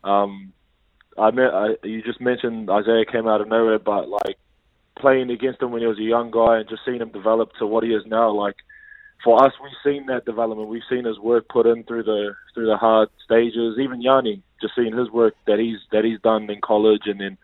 Um, 0.04 0.52
I 1.18 1.30
met 1.30 1.54
I, 1.54 1.68
you 1.82 2.02
just 2.02 2.20
mentioned 2.20 2.70
Isaiah 2.70 3.04
came 3.10 3.26
out 3.26 3.40
of 3.40 3.48
nowhere, 3.48 3.78
but 3.78 4.08
like 4.08 4.36
playing 4.98 5.30
against 5.30 5.62
him 5.62 5.70
when 5.70 5.82
he 5.82 5.86
was 5.86 5.98
a 5.98 6.02
young 6.02 6.30
guy 6.30 6.58
and 6.58 6.68
just 6.68 6.82
seeing 6.84 7.00
him 7.00 7.10
develop 7.10 7.50
to 7.58 7.66
what 7.66 7.84
he 7.84 7.90
is 7.90 8.02
now, 8.06 8.30
like 8.30 8.56
for 9.24 9.42
us, 9.42 9.52
we've 9.62 9.72
seen 9.84 10.06
that 10.06 10.24
development. 10.24 10.68
We've 10.68 10.82
seen 10.88 11.04
his 11.04 11.18
work 11.18 11.48
put 11.48 11.66
in 11.66 11.84
through 11.84 12.04
the 12.04 12.34
through 12.54 12.66
the 12.66 12.76
hard 12.76 13.08
stages. 13.24 13.78
Even 13.78 14.02
Yanni, 14.02 14.42
just 14.60 14.74
seeing 14.76 14.96
his 14.96 15.10
work 15.10 15.34
that 15.46 15.58
he's 15.58 15.78
that 15.92 16.04
he's 16.04 16.20
done 16.20 16.50
in 16.50 16.60
college 16.60 17.02
and 17.06 17.20
then 17.20 17.38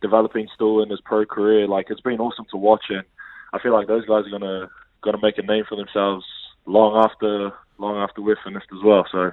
developing 0.00 0.48
still 0.54 0.82
in 0.82 0.90
his 0.90 1.00
pro 1.00 1.24
career. 1.24 1.68
Like 1.68 1.86
it's 1.90 2.00
been 2.00 2.20
awesome 2.20 2.46
to 2.50 2.56
watch, 2.56 2.86
and 2.90 3.04
I 3.52 3.60
feel 3.60 3.72
like 3.72 3.86
those 3.86 4.04
guys 4.04 4.24
are 4.26 4.38
gonna 4.38 4.68
gonna 5.02 5.18
make 5.22 5.38
a 5.38 5.42
name 5.42 5.64
for 5.68 5.76
themselves 5.76 6.24
long 6.66 7.04
after 7.04 7.52
long 7.78 7.96
after 7.96 8.22
we're 8.22 8.38
finished 8.44 8.68
as 8.72 8.82
well. 8.84 9.04
So 9.10 9.32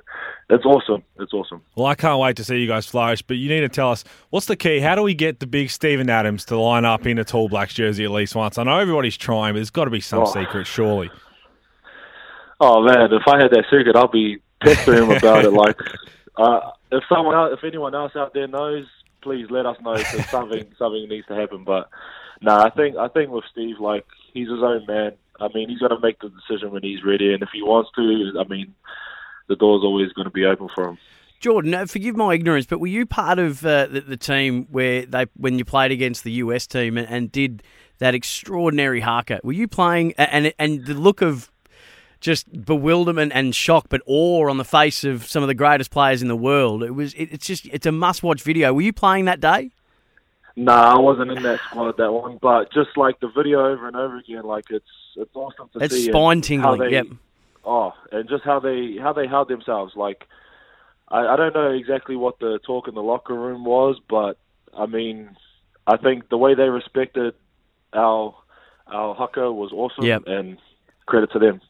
it's 0.49 0.65
awesome. 0.65 1.03
It's 1.19 1.33
awesome. 1.33 1.61
Well, 1.75 1.85
I 1.85 1.95
can't 1.95 2.19
wait 2.19 2.35
to 2.37 2.43
see 2.43 2.57
you 2.57 2.67
guys 2.67 2.85
flourish. 2.85 3.21
But 3.21 3.37
you 3.37 3.47
need 3.47 3.61
to 3.61 3.69
tell 3.69 3.91
us 3.91 4.03
what's 4.31 4.47
the 4.47 4.55
key. 4.55 4.79
How 4.79 4.95
do 4.95 5.03
we 5.03 5.13
get 5.13 5.39
the 5.39 5.47
big 5.47 5.69
Steven 5.69 6.09
Adams 6.09 6.45
to 6.45 6.57
line 6.57 6.85
up 6.85 7.05
in 7.05 7.17
a 7.19 7.23
tall 7.23 7.47
blacks 7.47 7.73
jersey 7.73 8.03
at 8.03 8.11
least 8.11 8.35
once? 8.35 8.57
I 8.57 8.63
know 8.63 8.79
everybody's 8.79 9.17
trying, 9.17 9.53
but 9.53 9.59
there's 9.59 9.69
got 9.69 9.85
to 9.85 9.91
be 9.91 10.01
some 10.01 10.23
oh. 10.23 10.25
secret, 10.25 10.65
surely. 10.65 11.11
Oh 12.59 12.83
man, 12.83 13.13
if 13.13 13.23
I 13.27 13.41
had 13.41 13.51
that 13.51 13.65
secret, 13.69 13.95
I'll 13.95 14.09
be 14.09 14.41
pestering 14.61 15.03
him 15.03 15.11
about 15.11 15.45
it. 15.45 15.51
Like, 15.51 15.79
uh, 16.35 16.71
if 16.91 17.03
someone, 17.07 17.35
else, 17.35 17.53
if 17.57 17.63
anyone 17.63 17.95
else 17.95 18.15
out 18.15 18.33
there 18.33 18.47
knows, 18.47 18.85
please 19.21 19.47
let 19.49 19.65
us 19.65 19.77
know 19.81 19.95
because 19.95 20.25
something 20.29 20.65
something 20.77 21.07
needs 21.07 21.27
to 21.27 21.35
happen. 21.35 21.63
But 21.63 21.89
no, 22.41 22.57
nah, 22.57 22.65
I 22.65 22.69
think 22.71 22.97
I 22.97 23.07
think 23.07 23.31
with 23.31 23.45
Steve, 23.51 23.79
like 23.79 24.05
he's 24.33 24.49
his 24.49 24.61
own 24.61 24.85
man. 24.87 25.13
I 25.41 25.47
mean, 25.53 25.69
he's 25.69 25.79
going 25.79 25.95
to 25.95 25.99
make 25.99 26.19
the 26.19 26.29
decision 26.29 26.71
when 26.71 26.83
he's 26.83 27.03
ready, 27.03 27.33
and 27.33 27.41
if 27.41 27.49
he 27.51 27.61
wants 27.61 27.89
to, 27.95 28.33
I 28.39 28.47
mean, 28.47 28.73
the 29.47 29.55
door's 29.55 29.83
always 29.83 30.11
going 30.13 30.25
to 30.25 30.31
be 30.31 30.45
open 30.45 30.69
for 30.73 30.89
him. 30.89 30.97
Jordan, 31.39 31.73
uh, 31.73 31.85
forgive 31.85 32.17
my 32.17 32.33
ignorance, 32.33 32.65
but 32.65 32.79
were 32.79 32.87
you 32.87 33.05
part 33.05 33.39
of 33.39 33.65
uh, 33.65 33.87
the, 33.87 34.01
the, 34.01 34.17
team 34.17 34.67
where 34.69 35.05
they 35.05 35.25
when 35.37 35.57
you 35.57 35.63
played 35.63 35.91
against 35.91 36.25
the 36.25 36.31
US 36.33 36.67
team 36.67 36.97
and, 36.97 37.07
and 37.07 37.31
did 37.31 37.63
that 37.99 38.13
extraordinary 38.13 38.99
haka? 38.99 39.39
Were 39.43 39.53
you 39.53 39.67
playing 39.67 40.13
and 40.17 40.53
and 40.59 40.85
the 40.85 40.93
look 40.93 41.21
of 41.21 41.49
just 42.19 42.65
bewilderment 42.65 43.31
and 43.33 43.55
shock, 43.55 43.85
but 43.87 44.01
awe 44.05 44.49
on 44.49 44.57
the 44.57 44.65
face 44.65 45.05
of 45.05 45.25
some 45.25 45.41
of 45.41 45.47
the 45.47 45.53
greatest 45.53 45.91
players 45.91 46.21
in 46.21 46.27
the 46.27 46.35
world? 46.35 46.83
It 46.83 46.91
was 46.91 47.13
it, 47.13 47.29
it's 47.31 47.47
just 47.47 47.65
it's 47.67 47.85
a 47.85 47.91
must 47.91 48.21
watch 48.21 48.41
video. 48.41 48.73
Were 48.73 48.81
you 48.81 48.93
playing 48.93 49.25
that 49.25 49.39
day? 49.39 49.71
No, 50.59 50.73
nah, 50.73 50.95
I 50.95 50.99
wasn't 50.99 51.31
in 51.31 51.41
that 51.43 51.61
squad 51.69 51.95
that 51.95 52.11
one, 52.11 52.37
but 52.41 52.73
just 52.73 52.97
like 52.97 53.21
the 53.21 53.29
video 53.29 53.65
over 53.65 53.87
and 53.87 53.95
over 53.95 54.17
again, 54.17 54.43
like 54.43 54.65
it's 54.69 54.85
it's 55.15 55.33
awesome 55.33 55.69
to 55.69 55.79
it's 55.79 55.93
see. 55.93 56.01
It's 56.01 56.09
spine 56.09 56.41
tingling. 56.41 56.91
Yep. 56.91 57.07
Oh, 57.63 57.93
and 58.11 58.27
just 58.27 58.43
how 58.43 58.59
they 58.59 58.97
how 59.01 59.13
they 59.13 59.25
held 59.25 59.47
themselves. 59.47 59.95
Like 59.95 60.27
I, 61.07 61.27
I 61.27 61.35
don't 61.37 61.55
know 61.55 61.71
exactly 61.71 62.17
what 62.17 62.39
the 62.39 62.59
talk 62.65 62.89
in 62.89 62.93
the 62.93 63.01
locker 63.01 63.35
room 63.35 63.63
was, 63.63 64.01
but 64.09 64.37
I 64.77 64.85
mean, 64.85 65.37
I 65.87 65.95
think 65.95 66.27
the 66.27 66.37
way 66.37 66.55
they 66.55 66.67
respected 66.67 67.35
our 67.93 68.35
our 68.87 69.15
haka 69.15 69.53
was 69.53 69.71
awesome, 69.71 70.03
yep. 70.03 70.23
and 70.27 70.57
credit 71.05 71.31
to 71.31 71.39
them. 71.39 71.61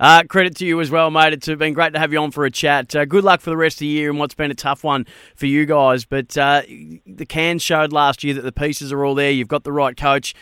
Uh, 0.00 0.22
credit 0.28 0.56
to 0.56 0.66
you 0.66 0.80
as 0.80 0.90
well, 0.90 1.10
mate. 1.10 1.32
It's 1.32 1.46
been 1.46 1.72
great 1.72 1.92
to 1.92 1.98
have 1.98 2.12
you 2.12 2.18
on 2.18 2.30
for 2.30 2.44
a 2.44 2.50
chat. 2.50 2.94
Uh, 2.94 3.04
good 3.04 3.24
luck 3.24 3.40
for 3.40 3.50
the 3.50 3.56
rest 3.56 3.76
of 3.76 3.80
the 3.80 3.86
year 3.86 4.10
and 4.10 4.18
what's 4.18 4.34
been 4.34 4.50
a 4.50 4.54
tough 4.54 4.84
one 4.84 5.06
for 5.34 5.46
you 5.46 5.66
guys. 5.66 6.04
But 6.04 6.36
uh, 6.36 6.62
the 7.06 7.26
Cairns 7.26 7.62
showed 7.62 7.92
last 7.92 8.24
year 8.24 8.34
that 8.34 8.42
the 8.42 8.52
pieces 8.52 8.92
are 8.92 9.04
all 9.04 9.14
there. 9.14 9.30
You've 9.30 9.48
got 9.48 9.64
the 9.64 9.72
right 9.72 9.96
coach. 9.96 10.34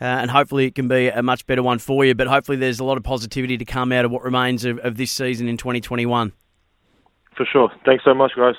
Uh, 0.00 0.04
and 0.04 0.30
hopefully 0.30 0.66
it 0.66 0.76
can 0.76 0.86
be 0.86 1.08
a 1.08 1.22
much 1.22 1.44
better 1.46 1.62
one 1.62 1.78
for 1.78 2.04
you. 2.04 2.14
But 2.14 2.28
hopefully 2.28 2.56
there's 2.56 2.78
a 2.78 2.84
lot 2.84 2.96
of 2.96 3.02
positivity 3.02 3.58
to 3.58 3.64
come 3.64 3.90
out 3.90 4.04
of 4.04 4.10
what 4.10 4.22
remains 4.22 4.64
of, 4.64 4.78
of 4.78 4.96
this 4.96 5.10
season 5.10 5.48
in 5.48 5.56
2021. 5.56 6.32
For 7.36 7.46
sure. 7.46 7.72
Thanks 7.84 8.04
so 8.04 8.14
much, 8.14 8.32
guys. 8.36 8.54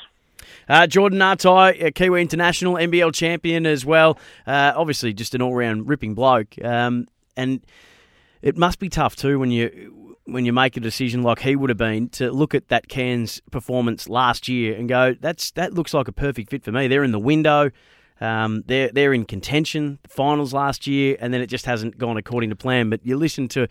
Uh, 0.68 0.88
Jordan 0.88 1.20
Ngatai, 1.20 1.94
Kiwi 1.96 2.22
International, 2.22 2.76
NBL 2.76 3.14
champion 3.14 3.66
as 3.66 3.86
well. 3.86 4.18
Uh, 4.46 4.74
obviously, 4.76 5.14
just 5.14 5.34
an 5.34 5.42
all-round 5.42 5.88
ripping 5.88 6.14
bloke. 6.14 6.56
Um, 6.64 7.08
and 7.36 7.62
it 8.42 8.58
must 8.58 8.80
be 8.80 8.90
tough 8.90 9.16
too 9.16 9.40
when 9.40 9.52
you 9.52 9.94
when 10.32 10.46
you 10.46 10.54
make 10.54 10.78
a 10.78 10.80
decision 10.80 11.24
like 11.24 11.40
he 11.40 11.56
would 11.56 11.70
have 11.70 11.78
been 11.78 12.10
to 12.10 12.32
look 12.32 12.54
at 12.54 12.70
that 12.70 12.88
Cairns 12.88 13.42
performance 13.52 14.08
last 14.08 14.48
year 14.48 14.76
and 14.76 14.88
go, 14.88 15.16
that's 15.20 15.52
that 15.52 15.74
looks 15.74 15.94
like 15.94 16.08
a 16.08 16.12
perfect 16.12 16.50
fit 16.50 16.64
for 16.64 16.72
me. 16.72 16.88
They're 16.88 17.04
in 17.04 17.12
the 17.12 17.20
window. 17.20 17.72
Um, 18.22 18.64
they're 18.66 18.90
they're 18.90 19.14
in 19.14 19.26
contention, 19.26 20.00
finals 20.08 20.54
last 20.54 20.88
year, 20.88 21.18
and 21.20 21.34
then 21.34 21.42
it 21.42 21.48
just 21.48 21.66
hasn't 21.66 21.98
gone 21.98 22.18
according 22.18 22.50
to 22.50 22.56
plan. 22.56 22.90
But 22.90 23.06
you 23.06 23.18
listen 23.18 23.48
to 23.50 23.68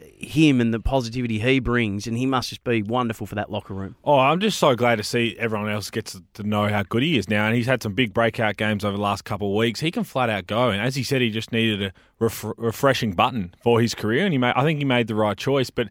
him 0.00 0.60
and 0.60 0.72
the 0.72 0.80
positivity 0.80 1.38
he 1.38 1.60
brings, 1.60 2.06
and 2.06 2.16
he 2.16 2.26
must 2.26 2.50
just 2.50 2.64
be 2.64 2.82
wonderful 2.82 3.26
for 3.26 3.34
that 3.34 3.50
locker 3.50 3.74
room. 3.74 3.96
Oh, 4.04 4.18
I'm 4.18 4.40
just 4.40 4.58
so 4.58 4.74
glad 4.74 4.96
to 4.96 5.04
see 5.04 5.36
everyone 5.38 5.70
else 5.70 5.90
gets 5.90 6.20
to 6.34 6.42
know 6.42 6.68
how 6.68 6.82
good 6.82 7.02
he 7.02 7.16
is 7.18 7.28
now, 7.28 7.46
and 7.46 7.56
he's 7.56 7.66
had 7.66 7.82
some 7.82 7.94
big 7.94 8.12
breakout 8.12 8.56
games 8.56 8.84
over 8.84 8.96
the 8.96 9.02
last 9.02 9.24
couple 9.24 9.48
of 9.48 9.56
weeks. 9.56 9.80
He 9.80 9.90
can 9.90 10.04
flat 10.04 10.30
out 10.30 10.46
go, 10.46 10.70
and 10.70 10.80
as 10.80 10.94
he 10.94 11.02
said, 11.02 11.20
he 11.20 11.30
just 11.30 11.52
needed 11.52 11.82
a 11.82 11.92
ref- 12.18 12.44
refreshing 12.56 13.12
button 13.12 13.54
for 13.62 13.80
his 13.80 13.94
career, 13.94 14.24
and 14.24 14.32
he 14.32 14.38
made, 14.38 14.54
I 14.54 14.62
think 14.62 14.78
he 14.78 14.84
made 14.84 15.06
the 15.06 15.14
right 15.14 15.36
choice, 15.36 15.70
but. 15.70 15.88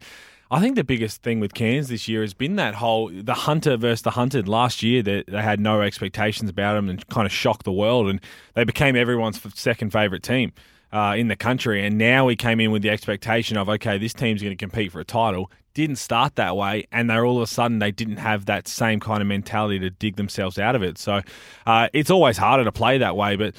I 0.50 0.62
think 0.62 0.78
the 0.78 0.86
biggest 0.86 1.24
thing 1.24 1.42
with 1.42 1.54
Cairns 1.54 1.90
this 1.90 2.08
year 2.08 2.22
has 2.22 2.34
been 2.34 2.56
that 2.56 2.76
whole 2.76 3.12
the 3.14 3.34
hunter 3.34 3.76
versus 3.76 4.04
the 4.04 4.12
hunted. 4.12 4.48
Last 4.48 4.82
year, 4.82 5.04
they, 5.04 5.26
they 5.28 5.42
had 5.42 5.60
no 5.60 5.82
expectations 5.82 6.50
about 6.50 6.78
him 6.78 6.88
and 6.88 7.06
kind 7.10 7.26
of 7.26 7.34
shocked 7.34 7.66
the 7.66 7.72
world, 7.74 8.08
and 8.08 8.22
they 8.54 8.64
became 8.64 8.96
everyone's 8.96 9.42
second 9.60 9.92
favourite 9.92 10.24
team 10.24 10.54
uh, 10.91 11.15
in 11.17 11.27
the 11.27 11.36
country. 11.36 11.86
And 11.86 11.98
now 11.98 12.25
we 12.25 12.36
came 12.36 12.60
in 12.60 12.72
with 12.72 12.82
the 12.82 12.89
expectation 12.89 13.58
of 13.58 13.70
okay, 13.70 13.98
this 13.98 14.13
team's 14.13 14.41
going 14.41 14.56
to 14.56 14.58
compete 14.58 14.91
for 14.91 15.00
a 15.00 15.06
title. 15.06 15.51
Didn't 15.74 15.98
start 15.98 16.36
that 16.36 16.58
way, 16.58 16.88
and 16.91 17.10
they're 17.10 17.25
all 17.25 17.38
of 17.38 17.44
a 17.44 17.48
sudden 17.48 17.79
they 17.79 17.91
didn't 17.91 18.17
have 18.17 18.46
that 18.48 18.67
same 18.67 19.00
kind 19.00 19.22
of 19.22 19.27
mentality 19.27 19.77
to 19.79 19.91
dig 19.91 20.15
themselves 20.15 20.58
out 20.58 20.75
of 20.75 20.82
it. 20.82 20.98
So 20.98 21.22
uh, 21.67 21.89
it's 21.94 22.10
always 22.10 22.38
harder 22.38 22.63
to 22.63 22.72
play 22.72 22.98
that 22.98 23.15
way, 23.15 23.36
but 23.36 23.53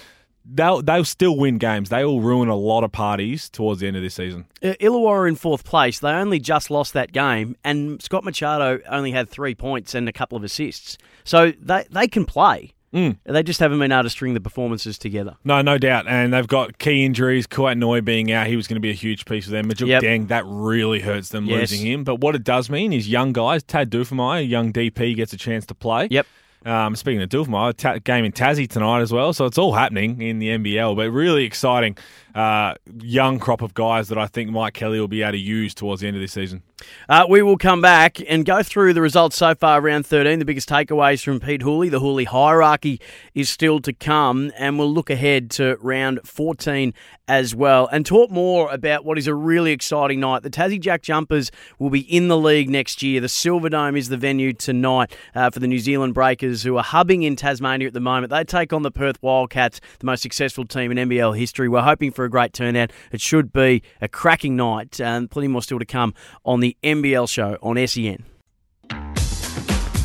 they'll 0.45 0.83
they'll 0.83 1.05
still 1.05 1.37
win 1.37 1.59
games. 1.59 1.91
They 1.91 2.05
will 2.05 2.21
ruin 2.21 2.49
a 2.49 2.57
lot 2.57 2.85
of 2.85 2.93
parties 2.93 3.49
towards 3.49 3.81
the 3.81 3.87
end 3.87 3.97
of 3.97 4.03
this 4.03 4.15
season. 4.15 4.47
Illawarra 4.63 5.29
in 5.29 5.37
fourth 5.37 5.65
place. 5.65 5.99
They 5.99 6.11
only 6.11 6.41
just 6.41 6.71
lost 6.71 6.93
that 6.95 7.13
game, 7.13 7.57
and 7.65 8.03
Scott 8.03 8.25
Machado 8.25 8.81
only 8.89 9.13
had 9.13 9.29
three 9.29 9.55
points 9.55 9.95
and 9.95 10.09
a 10.09 10.13
couple 10.13 10.37
of 10.37 10.45
assists. 10.45 10.99
So 11.25 11.53
they 11.53 11.87
they 11.91 12.09
can 12.09 12.25
play. 12.25 12.75
Mm. 12.93 13.19
They 13.25 13.43
just 13.43 13.61
haven't 13.61 13.79
been 13.79 13.93
able 13.93 14.05
to 14.05 14.11
string 14.11 14.35
the 14.35 14.41
performances 14.41 14.99
together. 14.99 15.37
No, 15.45 15.61
no 15.61 15.79
doubt. 15.79 16.07
And 16.09 16.33
they've 16.33 16.47
got 16.47 16.79
key 16.79 17.05
injuries. 17.05 17.47
Kouat 17.47 17.77
Noi 17.77 18.01
being 18.01 18.33
out, 18.33 18.47
he 18.47 18.57
was 18.57 18.67
going 18.67 18.77
to 18.77 18.81
be 18.81 18.91
a 18.91 18.95
huge 18.95 19.25
piece 19.27 19.47
of 19.47 19.53
them. 19.53 19.67
Majuk 19.67 19.89
yep. 19.89 20.03
Deng, 20.03 20.29
that 20.29 20.45
really 20.47 21.01
hurts 21.01 21.29
them 21.29 21.47
yes. 21.47 21.71
losing 21.71 21.87
him. 21.87 22.05
But 22.05 22.21
what 22.21 22.35
it 22.35 22.45
does 22.45 22.71
mean 22.71 22.93
is 22.93 23.09
young 23.09 23.33
guys, 23.33 23.63
Tad 23.63 23.91
Dufelmeier, 23.91 24.39
a 24.39 24.43
young 24.43 24.73
DP, 24.73 25.17
gets 25.17 25.33
a 25.33 25.37
chance 25.37 25.67
to 25.67 25.75
play. 25.75 26.09
Yep. 26.11 26.27
Um, 26.65 26.97
speaking 26.97 27.23
of 27.23 27.29
Dufelmeier, 27.29 27.77
ta- 27.77 27.99
game 27.99 28.25
in 28.25 28.33
Tassie 28.33 28.69
tonight 28.69 29.01
as 29.01 29.13
well, 29.13 29.33
so 29.33 29.45
it's 29.45 29.59
all 29.59 29.73
happening 29.73 30.21
in 30.21 30.39
the 30.39 30.49
NBL. 30.49 30.97
But 30.97 31.11
really 31.11 31.45
exciting 31.45 31.97
uh, 32.39 32.73
young 33.03 33.41
crop 33.41 33.63
of 33.63 33.75
guys 33.75 34.07
that 34.09 34.17
I 34.17 34.29
think 34.29 34.51
Mike 34.51 34.73
Kelly 34.73 35.01
will 35.01 35.09
be 35.09 35.23
able 35.23 35.33
to 35.33 35.39
use 35.39 35.75
towards 35.75 36.03
the 36.03 36.07
end 36.07 36.17
of 36.17 36.21
this 36.21 36.33
season. 36.33 36.63
Uh, 37.09 37.27
we 37.29 37.43
will 37.43 37.57
come 37.57 37.81
back 37.81 38.19
and 38.29 38.45
go 38.45 38.63
through 38.63 38.95
the 38.95 39.03
results 39.03 39.37
so 39.37 39.57
far 39.57 39.81
round 39.81 40.07
13, 40.07 40.39
the 40.39 40.45
biggest 40.45 40.69
takeaways 40.69 41.21
from 41.25 41.41
Pete 41.41 41.63
Hooley. 41.63 41.89
The 41.89 41.99
Hooley 41.99 42.25
hierarchy 42.25 43.01
is 43.35 43.51
still 43.51 43.81
to 43.81 43.93
come, 43.93 44.53
and 44.57 44.79
we'll 44.79 44.93
look 44.93 45.11
ahead 45.11 45.51
to 45.53 45.77
round 45.81 46.21
14 46.23 46.95
as 47.27 47.55
well 47.55 47.89
and 47.93 48.07
talk 48.07 48.31
more 48.31 48.73
about 48.73 49.05
what 49.05 49.19
is 49.19 49.27
a 49.27 49.35
really 49.35 49.73
exciting 49.73 50.21
night. 50.21 50.43
The 50.43 50.51
Tassie 50.51 50.81
Jack 50.81 51.03
Jumpers 51.03 51.51
will 51.79 51.91
be 51.91 52.01
in 52.01 52.29
the 52.29 52.39
league 52.39 52.71
next 52.71 53.03
year. 53.03 53.21
The 53.21 53.27
Silverdome 53.27 53.99
is 53.99 54.09
the 54.09 54.17
venue 54.17 54.53
tonight 54.53 55.15
uh, 55.35 55.51
for 55.51 55.59
the 55.59 55.67
New 55.67 55.79
Zealand 55.79 56.15
Breakers, 56.15 56.63
who 56.63 56.77
are 56.77 56.85
hubbing 56.85 57.25
in 57.25 57.35
Tasmania 57.35 57.89
at 57.89 57.95
the 57.95 58.01
moment. 58.01 58.31
They 58.31 58.45
take 58.45 58.73
on 58.73 58.83
the 58.83 58.91
Perth 58.91 59.21
Wildcats, 59.23 59.81
the 59.99 60.07
most 60.07 60.23
successful 60.23 60.65
team 60.65 60.91
in 60.91 61.09
NBL 61.09 61.37
history. 61.37 61.69
We're 61.69 61.83
hoping 61.83 62.13
for 62.13 62.28
a 62.29 62.31
great 62.31 62.53
turnout. 62.53 62.93
It 63.11 63.21
should 63.21 63.53
be 63.53 63.83
a 64.01 64.09
cracking 64.09 64.57
night, 64.57 65.01
and 65.01 65.31
plenty 65.31 65.49
more 65.49 65.63
still 65.63 65.79
to 65.79 65.85
come 65.85 66.15
on 66.45 66.61
the 66.61 66.77
NBL 66.83 67.29
show 67.29 67.59
on 67.63 67.85
SEN. 67.87 68.25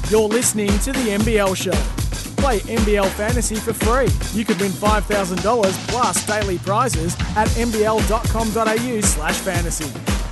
You're 0.10 0.28
listening 0.28 0.68
to 0.80 0.92
the 0.92 1.18
NBL 1.18 1.56
show. 1.56 1.72
Play 2.42 2.60
NBL 2.60 3.10
Fantasy 3.12 3.56
for 3.56 3.74
free. 3.74 4.10
You 4.38 4.46
could 4.46 4.60
win 4.60 4.72
$5,000 4.72 5.88
plus 5.88 6.28
daily 6.28 6.58
prizes 6.58 7.16
at 7.36 7.48
nbl.com.au 7.50 9.02
slash 9.02 9.38
fantasy. 9.38 10.23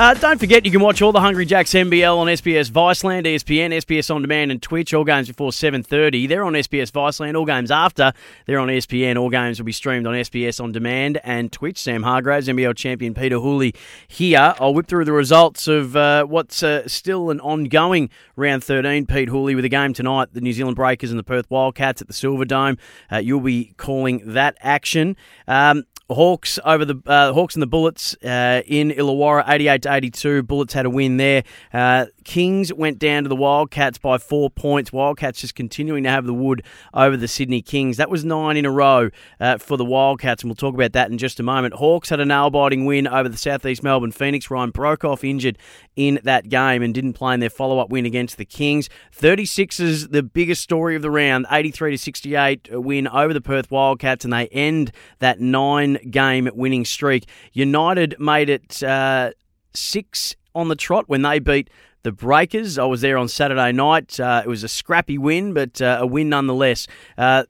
Uh, 0.00 0.14
don't 0.14 0.38
forget, 0.40 0.64
you 0.64 0.70
can 0.70 0.80
watch 0.80 1.02
all 1.02 1.12
the 1.12 1.20
Hungry 1.20 1.44
Jacks 1.44 1.72
NBL 1.72 2.16
on 2.16 2.26
SBS 2.28 2.70
Viceland, 2.70 3.26
ESPN, 3.26 3.68
SBS 3.68 4.10
On 4.10 4.22
Demand, 4.22 4.50
and 4.50 4.62
Twitch. 4.62 4.94
All 4.94 5.04
games 5.04 5.28
before 5.28 5.50
7.30. 5.50 6.26
They're 6.26 6.42
on 6.42 6.54
SBS 6.54 6.90
Viceland. 6.90 7.36
All 7.36 7.44
games 7.44 7.70
after, 7.70 8.14
they're 8.46 8.58
on 8.58 8.68
ESPN. 8.68 9.18
All 9.20 9.28
games 9.28 9.58
will 9.58 9.66
be 9.66 9.72
streamed 9.72 10.06
on 10.06 10.14
SBS 10.14 10.58
On 10.58 10.72
Demand 10.72 11.20
and 11.22 11.52
Twitch. 11.52 11.76
Sam 11.76 12.02
Hargreaves, 12.02 12.48
NBL 12.48 12.74
champion 12.76 13.12
Peter 13.12 13.40
Hooley 13.40 13.74
here. 14.08 14.54
I'll 14.58 14.72
whip 14.72 14.86
through 14.86 15.04
the 15.04 15.12
results 15.12 15.68
of 15.68 15.94
uh, 15.94 16.24
what's 16.24 16.62
uh, 16.62 16.88
still 16.88 17.28
an 17.28 17.38
ongoing 17.40 18.08
round 18.36 18.64
13. 18.64 19.04
Pete 19.04 19.28
Hooley 19.28 19.54
with 19.54 19.66
a 19.66 19.68
game 19.68 19.92
tonight, 19.92 20.32
the 20.32 20.40
New 20.40 20.54
Zealand 20.54 20.76
Breakers 20.76 21.10
and 21.10 21.18
the 21.18 21.24
Perth 21.24 21.50
Wildcats 21.50 22.00
at 22.00 22.08
the 22.08 22.14
Silverdome. 22.14 22.78
Uh, 23.12 23.18
you'll 23.18 23.40
be 23.40 23.74
calling 23.76 24.22
that 24.24 24.56
action. 24.62 25.14
Um, 25.46 25.84
Hawks 26.10 26.58
over 26.64 26.84
the 26.84 27.00
uh, 27.06 27.32
Hawks 27.32 27.54
and 27.54 27.62
the 27.62 27.66
Bullets 27.66 28.16
uh, 28.24 28.62
in 28.66 28.90
Illawarra, 28.90 29.44
eighty-eight 29.48 29.82
to 29.82 29.92
eighty-two. 29.94 30.42
Bullets 30.42 30.74
had 30.74 30.86
a 30.86 30.90
win 30.90 31.16
there. 31.16 31.44
Uh, 31.72 32.06
Kings 32.24 32.72
went 32.72 32.98
down 32.98 33.22
to 33.22 33.28
the 33.28 33.36
Wildcats 33.36 33.98
by 33.98 34.18
four 34.18 34.50
points. 34.50 34.92
Wildcats 34.92 35.40
just 35.40 35.54
continuing 35.54 36.04
to 36.04 36.10
have 36.10 36.26
the 36.26 36.34
wood 36.34 36.62
over 36.94 37.16
the 37.16 37.28
Sydney 37.28 37.62
Kings. 37.62 37.96
That 37.96 38.10
was 38.10 38.24
nine 38.24 38.56
in 38.56 38.64
a 38.64 38.70
row 38.70 39.10
uh, 39.40 39.58
for 39.58 39.76
the 39.76 39.84
Wildcats, 39.84 40.42
and 40.42 40.50
we'll 40.50 40.56
talk 40.56 40.74
about 40.74 40.92
that 40.92 41.10
in 41.10 41.18
just 41.18 41.40
a 41.40 41.42
moment. 41.42 41.74
Hawks 41.74 42.08
had 42.08 42.20
a 42.20 42.24
nail-biting 42.24 42.84
win 42.84 43.06
over 43.06 43.28
the 43.28 43.36
Southeast 43.36 43.82
Melbourne 43.82 44.12
Phoenix. 44.12 44.50
Ryan 44.50 44.72
Broekhoff 44.72 45.28
injured 45.28 45.58
in 45.96 46.20
that 46.24 46.48
game 46.48 46.82
and 46.82 46.92
didn't 46.94 47.14
play 47.14 47.34
in 47.34 47.40
their 47.40 47.50
follow-up 47.50 47.90
win 47.90 48.06
against 48.06 48.36
the 48.36 48.44
Kings. 48.44 48.88
Thirty-six 49.12 49.80
is 49.80 50.08
the 50.08 50.22
biggest 50.22 50.62
story 50.62 50.96
of 50.96 51.02
the 51.02 51.10
round. 51.10 51.46
Eighty-three 51.50 51.92
to 51.92 51.98
sixty-eight 51.98 52.68
win 52.70 53.08
over 53.08 53.32
the 53.32 53.40
Perth 53.40 53.70
Wildcats, 53.70 54.24
and 54.24 54.32
they 54.32 54.48
end 54.48 54.92
that 55.20 55.40
nine 55.40 55.98
game 56.10 56.48
winning 56.54 56.84
streak. 56.84 57.26
United 57.52 58.16
made 58.18 58.48
it 58.48 58.82
uh, 58.82 59.32
six 59.74 60.36
on 60.54 60.68
the 60.68 60.76
trot 60.76 61.08
when 61.08 61.22
they 61.22 61.38
beat 61.38 61.70
the 62.02 62.12
Breakers. 62.12 62.78
I 62.78 62.84
was 62.84 63.00
there 63.00 63.18
on 63.18 63.28
Saturday 63.28 63.72
night. 63.72 64.18
Uh, 64.18 64.42
it 64.44 64.48
was 64.48 64.64
a 64.64 64.68
scrappy 64.68 65.18
win, 65.18 65.52
but 65.52 65.80
uh, 65.82 65.98
a 66.00 66.06
win 66.06 66.28
nonetheless. 66.28 66.86
Uh, 67.18 67.44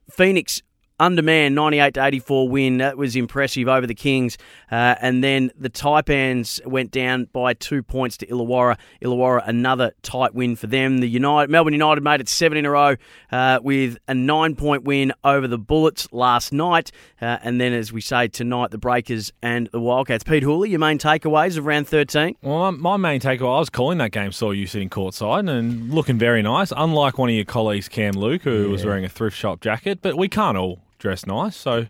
Underman 1.01 1.55
98 1.55 1.95
to 1.95 2.05
84 2.05 2.47
win. 2.47 2.77
That 2.77 2.95
was 2.95 3.15
impressive 3.15 3.67
over 3.67 3.87
the 3.87 3.95
Kings. 3.95 4.37
Uh, 4.71 4.95
and 5.01 5.23
then 5.23 5.51
the 5.57 5.69
Taipans 5.69 6.63
went 6.63 6.91
down 6.91 7.25
by 7.33 7.55
two 7.55 7.81
points 7.81 8.17
to 8.17 8.27
Illawarra. 8.27 8.77
Illawarra, 9.01 9.41
another 9.47 9.93
tight 10.03 10.35
win 10.35 10.55
for 10.55 10.67
them. 10.67 10.99
The 10.99 11.09
United 11.09 11.49
Melbourne 11.49 11.73
United 11.73 12.03
made 12.03 12.21
it 12.21 12.29
seven 12.29 12.55
in 12.55 12.65
a 12.65 12.69
row 12.69 12.95
uh, 13.31 13.59
with 13.63 13.97
a 14.07 14.13
nine 14.13 14.55
point 14.55 14.83
win 14.83 15.11
over 15.23 15.47
the 15.47 15.57
Bullets 15.57 16.07
last 16.11 16.53
night. 16.53 16.91
Uh, 17.19 17.39
and 17.41 17.59
then, 17.59 17.73
as 17.73 17.91
we 17.91 17.99
say, 17.99 18.27
tonight, 18.27 18.69
the 18.69 18.77
Breakers 18.77 19.33
and 19.41 19.69
the 19.71 19.79
Wildcats. 19.79 20.23
Pete 20.23 20.43
Hooley, 20.43 20.69
your 20.69 20.79
main 20.79 20.99
takeaways 20.99 21.57
of 21.57 21.65
round 21.65 21.87
13? 21.87 22.35
Well, 22.43 22.71
my 22.73 22.97
main 22.97 23.19
takeaway, 23.19 23.55
I 23.55 23.59
was 23.59 23.71
calling 23.71 23.97
that 23.97 24.11
game, 24.11 24.31
saw 24.31 24.51
you 24.51 24.67
sitting 24.67 24.89
courtside 24.89 25.49
and 25.49 25.91
looking 25.91 26.19
very 26.19 26.43
nice, 26.43 26.71
unlike 26.77 27.17
one 27.17 27.29
of 27.29 27.35
your 27.35 27.45
colleagues, 27.45 27.89
Cam 27.89 28.13
Luke, 28.13 28.43
who 28.43 28.65
yeah. 28.65 28.71
was 28.71 28.85
wearing 28.85 29.03
a 29.03 29.09
thrift 29.09 29.35
shop 29.35 29.61
jacket. 29.61 29.99
But 30.03 30.15
we 30.15 30.29
can't 30.29 30.57
all 30.57 30.79
dressed 31.01 31.27
nice. 31.27 31.57
So 31.57 31.87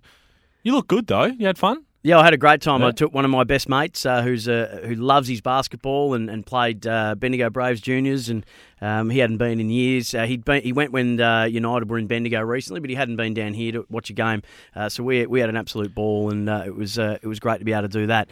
you 0.63 0.74
look 0.74 0.88
good 0.88 1.08
though. 1.08 1.25
You 1.25 1.46
had 1.46 1.58
fun. 1.58 1.86
Yeah, 2.03 2.18
I 2.18 2.24
had 2.24 2.34
a 2.34 2.38
great 2.38 2.62
time. 2.62 2.82
Yeah. 2.82 2.88
I 2.88 2.91
took 2.91 3.13
one 3.13 3.25
of 3.25 3.32
my 3.32 3.44
best 3.44 3.70
mates 3.70 4.08
uh, 4.08 4.24
who's 4.24 4.48
uh, 4.48 4.82
who 4.84 4.96
loves 4.96 5.27
his 5.27 5.39
basketball 5.39 6.15
and, 6.15 6.32
and 6.32 6.44
played 6.44 6.88
uh, 6.88 7.13
Bendigo 7.13 7.51
Braves 7.51 7.80
juniors, 7.80 8.27
and 8.27 8.44
um, 8.82 9.12
he 9.12 9.20
hadn't 9.20 9.38
been 9.38 9.60
in 9.60 9.70
years. 9.70 10.15
Uh, 10.15 10.25
he'd 10.25 10.44
been, 10.44 10.63
he 10.63 10.74
went 10.74 10.91
when 10.91 11.22
uh, 11.22 11.44
United 11.44 11.91
were 11.91 12.00
in 12.00 12.08
Bendigo 12.08 12.41
recently, 12.41 12.80
but 12.80 12.89
he 12.89 12.96
hadn't 12.96 13.18
been 13.18 13.36
down 13.36 13.53
here 13.53 13.72
to 13.74 13.86
watch 13.91 14.10
a 14.10 14.13
game. 14.13 14.41
Uh, 14.75 14.89
so 14.89 15.03
we 15.03 15.27
we 15.27 15.39
had 15.39 15.50
an 15.50 15.58
absolute 15.58 15.94
ball, 15.94 16.32
and 16.32 16.50
it 16.50 16.75
was 16.75 16.98
it 16.98 17.24
was 17.24 17.39
great 17.39 17.60
to 17.60 17.65
be 17.65 17.74
able 17.74 17.84
to 17.84 17.88
do 17.88 18.08
that. 18.08 18.32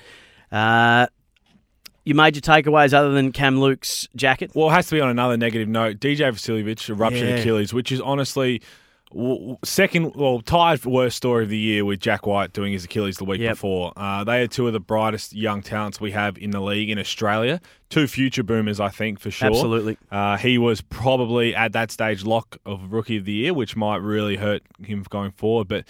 your 2.05 2.15
major 2.15 2.41
takeaways 2.41 2.91
other 2.91 3.12
than 3.12 3.31
Cam 3.31 3.59
Luke's 3.59 4.07
jacket? 4.15 4.50
Well, 4.55 4.69
it 4.69 4.74
has 4.74 4.88
to 4.88 4.95
be 4.95 5.01
on 5.01 5.09
another 5.09 5.38
negative 5.38 5.67
note. 5.67 6.00
DJ 6.00 6.31
Vasiljevic 6.31 6.98
ruptured 6.98 7.29
yeah. 7.29 7.36
Achilles, 7.36 7.71
which 7.71 7.91
is 7.91 8.01
honestly 8.01 8.63
second, 9.63 10.16
well, 10.16 10.42
tied 10.42 10.82
for 10.82 10.89
worst 10.89 11.18
story 11.18 11.44
of 11.44 11.50
the 11.50 11.58
year 11.58 11.84
with 11.84 12.00
Jack 12.00 12.28
White 12.28 12.54
doing 12.54 12.74
his 12.74 12.86
Achilles 12.86 13.18
the 13.18 13.25
week 13.25 13.42
yep. 13.42 13.54
before. 13.54 13.92
Uh, 13.98 14.24
they 14.24 14.42
are 14.42 14.48
two 14.48 14.68
of 14.68 14.74
the 14.74 14.80
brightest 14.80 15.34
young 15.34 15.62
talents 15.62 16.00
we 16.00 16.12
have 16.12 16.38
in 16.38 16.51
the 16.51 16.60
league 16.60 16.89
in 16.89 17.00
Australia. 17.00 17.60
Two 17.89 18.08
future 18.08 18.44
boomers, 18.44 18.80
I 18.80 18.89
think, 18.89 19.20
for 19.20 19.32
sure. 19.32 19.48
Absolutely. 19.48 19.98
Uh, 20.12 20.38
he 20.38 20.58
was 20.58 20.82
probably 20.82 21.56
at 21.56 21.74
that 21.74 21.89
stage 21.92 22.24
lock 22.24 22.58
of 22.66 22.94
Rookie 22.94 23.18
of 23.18 23.25
the 23.25 23.34
Year, 23.34 23.54
which 23.54 23.75
might 23.75 23.98
really 23.98 24.36
hurt 24.36 24.62
him 24.84 25.04
going 25.10 25.32
forward. 25.32 25.68
But 25.68 25.86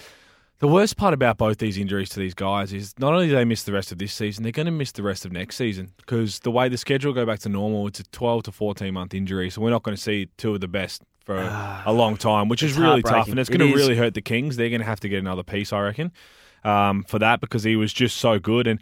the 0.59 0.67
worst 0.67 0.95
part 0.95 1.13
about 1.13 1.37
both 1.37 1.57
these 1.57 1.77
injuries 1.77 2.09
to 2.09 2.19
these 2.19 2.33
guys 2.33 2.71
is 2.71 2.93
not 2.99 3.13
only 3.13 3.27
do 3.27 3.35
they 3.35 3.45
miss 3.45 3.63
the 3.63 3.73
rest 3.73 3.91
of 3.91 3.97
this 3.97 4.13
season, 4.13 4.43
they're 4.43 4.51
going 4.53 4.65
to 4.65 4.71
miss 4.71 4.93
the 4.93 5.03
rest 5.03 5.25
of 5.25 5.33
next 5.33 5.57
season 5.57 5.91
because 5.97 6.39
the 6.39 6.51
way 6.51 6.69
the 6.69 6.77
schedule 6.77 7.11
go 7.11 7.25
back 7.25 7.39
to 7.39 7.49
normal, 7.49 7.87
it's 7.87 7.99
a 7.99 8.03
12 8.05 8.43
to 8.43 8.51
14 8.53 8.93
month 8.93 9.13
injury. 9.13 9.49
So 9.49 9.61
we're 9.61 9.69
not 9.71 9.83
going 9.83 9.95
to 9.95 10.01
see 10.01 10.29
two 10.37 10.53
of 10.53 10.61
the 10.61 10.67
best 10.69 11.01
for 11.29 11.37
a, 11.37 11.83
a 11.85 11.93
long 11.93 12.17
time, 12.17 12.47
which 12.47 12.63
is 12.63 12.73
really 12.75 13.03
tough, 13.03 13.27
and 13.27 13.39
it's 13.39 13.49
going 13.49 13.59
to 13.59 13.75
really 13.75 13.95
hurt 13.95 14.15
the 14.15 14.21
Kings. 14.21 14.57
They're 14.57 14.69
going 14.69 14.81
to 14.81 14.87
have 14.87 14.99
to 15.01 15.09
get 15.09 15.19
another 15.19 15.43
piece, 15.43 15.71
I 15.71 15.81
reckon, 15.81 16.11
um, 16.63 17.03
for 17.03 17.19
that 17.19 17.39
because 17.39 17.63
he 17.63 17.75
was 17.75 17.93
just 17.93 18.17
so 18.17 18.39
good. 18.39 18.65
And 18.65 18.79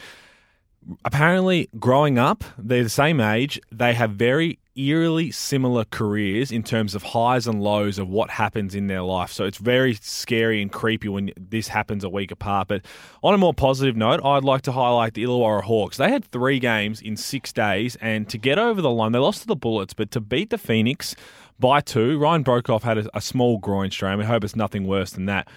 apparently, 1.04 1.70
growing 1.78 2.18
up, 2.18 2.46
they're 2.58 2.84
the 2.84 2.90
same 2.90 3.20
age. 3.20 3.60
They 3.72 3.94
have 3.94 4.12
very 4.12 4.60
eerily 4.78 5.32
similar 5.32 5.84
careers 5.86 6.52
in 6.52 6.64
terms 6.64 6.96
of 6.96 7.04
highs 7.04 7.48
and 7.48 7.62
lows 7.62 7.98
of 7.98 8.08
what 8.08 8.30
happens 8.30 8.76
in 8.76 8.88
their 8.88 9.02
life. 9.02 9.32
So 9.32 9.46
it's 9.46 9.58
very 9.58 9.96
scary 9.96 10.62
and 10.62 10.72
creepy 10.72 11.10
when 11.10 11.32
this 11.36 11.68
happens 11.68 12.04
a 12.04 12.10
week 12.10 12.32
apart. 12.32 12.68
But 12.68 12.86
on 13.24 13.34
a 13.34 13.38
more 13.38 13.54
positive 13.54 13.96
note, 13.96 14.24
I'd 14.24 14.44
like 14.44 14.62
to 14.64 14.72
highlight 14.72 15.16
the 15.16 15.24
Illawarra 15.24 15.64
Hawks. 15.64 15.98
They 15.98 16.10
had 16.10 16.26
three 16.26 16.60
games 16.60 17.02
in 17.02 17.18
six 17.18 17.52
days, 17.52 17.98
and 18.02 18.30
to 18.30 18.38
get 18.38 18.60
over 18.60 18.82
the 18.82 18.92
line, 18.92 19.12
they 19.12 19.20
lost 19.20 19.42
to 19.42 19.48
the 19.48 19.56
Bullets, 19.56 19.94
but 19.94 20.12
to 20.12 20.20
beat 20.20 20.50
the 20.50 20.58
Phoenix 20.58 21.16
by 21.60 21.82
two. 21.82 22.18
Ryan 22.20 22.44
Broekhoff 22.44 22.84
had 22.84 23.00
a, 23.00 23.18
a 23.18 23.22
small 23.22 23.58
groin 23.58 23.92
strain. 23.92 24.18
We 24.18 24.26
hope 24.26 24.44
it's 24.44 24.56
nothing 24.56 24.86
worse 24.86 25.12
than 25.12 25.26
that. 25.26 25.48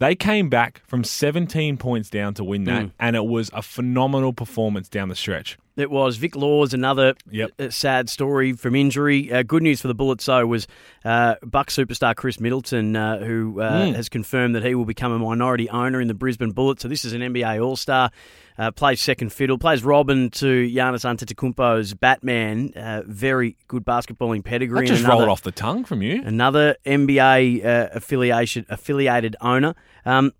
They 0.00 0.14
came 0.14 0.48
back 0.48 0.82
from 0.86 1.02
17 1.02 1.76
points 1.76 2.08
down 2.08 2.34
to 2.34 2.44
win 2.44 2.64
that, 2.64 2.84
mm. 2.84 2.92
and 3.00 3.16
it 3.16 3.24
was 3.24 3.50
a 3.52 3.62
phenomenal 3.62 4.32
performance 4.32 4.88
down 4.88 5.08
the 5.08 5.16
stretch. 5.16 5.58
It 5.76 5.90
was. 5.90 6.16
Vic 6.16 6.34
Laws, 6.34 6.74
another 6.74 7.14
yep. 7.30 7.50
Uh, 7.58 7.70
sad 7.70 8.08
story 8.08 8.52
from 8.52 8.74
injury. 8.74 9.32
Uh, 9.32 9.42
good 9.42 9.62
news 9.62 9.80
for 9.80 9.88
the 9.88 9.94
Bullets, 9.94 10.26
though, 10.26 10.46
was 10.46 10.66
uh, 11.04 11.36
Buck 11.42 11.68
superstar 11.68 12.14
Khris 12.16 12.40
Middleton, 12.40 12.96
uh, 12.96 13.18
who 13.18 13.60
uh, 13.60 13.86
mm. 13.86 13.94
has 13.94 14.08
confirmed 14.08 14.54
that 14.54 14.64
he 14.64 14.74
will 14.74 14.84
become 14.84 15.12
a 15.12 15.18
minority 15.18 15.68
owner 15.70 16.00
in 16.00 16.08
the 16.08 16.14
Brisbane 16.14 16.50
Bullets. 16.50 16.82
So 16.82 16.88
this 16.88 17.04
is 17.04 17.12
an 17.12 17.20
NBA 17.20 17.64
All 17.64 17.76
Star. 17.76 18.10
Uh, 18.58 18.72
plays 18.72 19.00
second 19.00 19.32
fiddle, 19.32 19.56
plays 19.56 19.84
Robin 19.84 20.30
to 20.30 20.68
Giannis 20.68 21.04
Antetokounmpo's 21.04 21.94
Batman. 21.94 22.72
very 23.06 23.56
good 23.68 23.84
basketballing 23.84 24.44
pedigree. 24.44 24.80
That 24.80 24.88
just 24.88 25.04
another, 25.04 25.20
rolled 25.20 25.30
off 25.30 25.42
the 25.42 25.52
tongue 25.52 25.84
from 25.84 26.02
you. 26.02 26.22
Another 26.24 26.76
NBA 26.84 27.94
affiliation 27.94 28.66
affiliated 28.68 29.36
owner. 29.40 29.74
Um, 30.04 30.32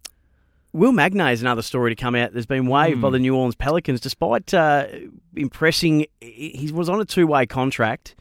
Will 0.73 0.93
Magnay 0.93 1.33
is 1.33 1.41
another 1.41 1.63
story 1.63 1.95
to 1.95 2.01
come 2.01 2.15
out. 2.15 2.33
There's 2.33 2.47
been 2.47 2.67
waived 2.67 2.99
mm. 2.99 3.03
by 3.03 3.11
the 3.11 3.19
New 3.19 3.35
Orleans 3.35 3.55
Pelicans, 3.55 4.01
despite 4.01 4.53
uh, 4.53 4.87
impressing. 5.35 6.07
He 6.21 6.71
was 6.73 6.89
on 6.89 7.01
a 7.01 7.05
two 7.05 7.27
way 7.27 7.47
contract, 7.47 8.15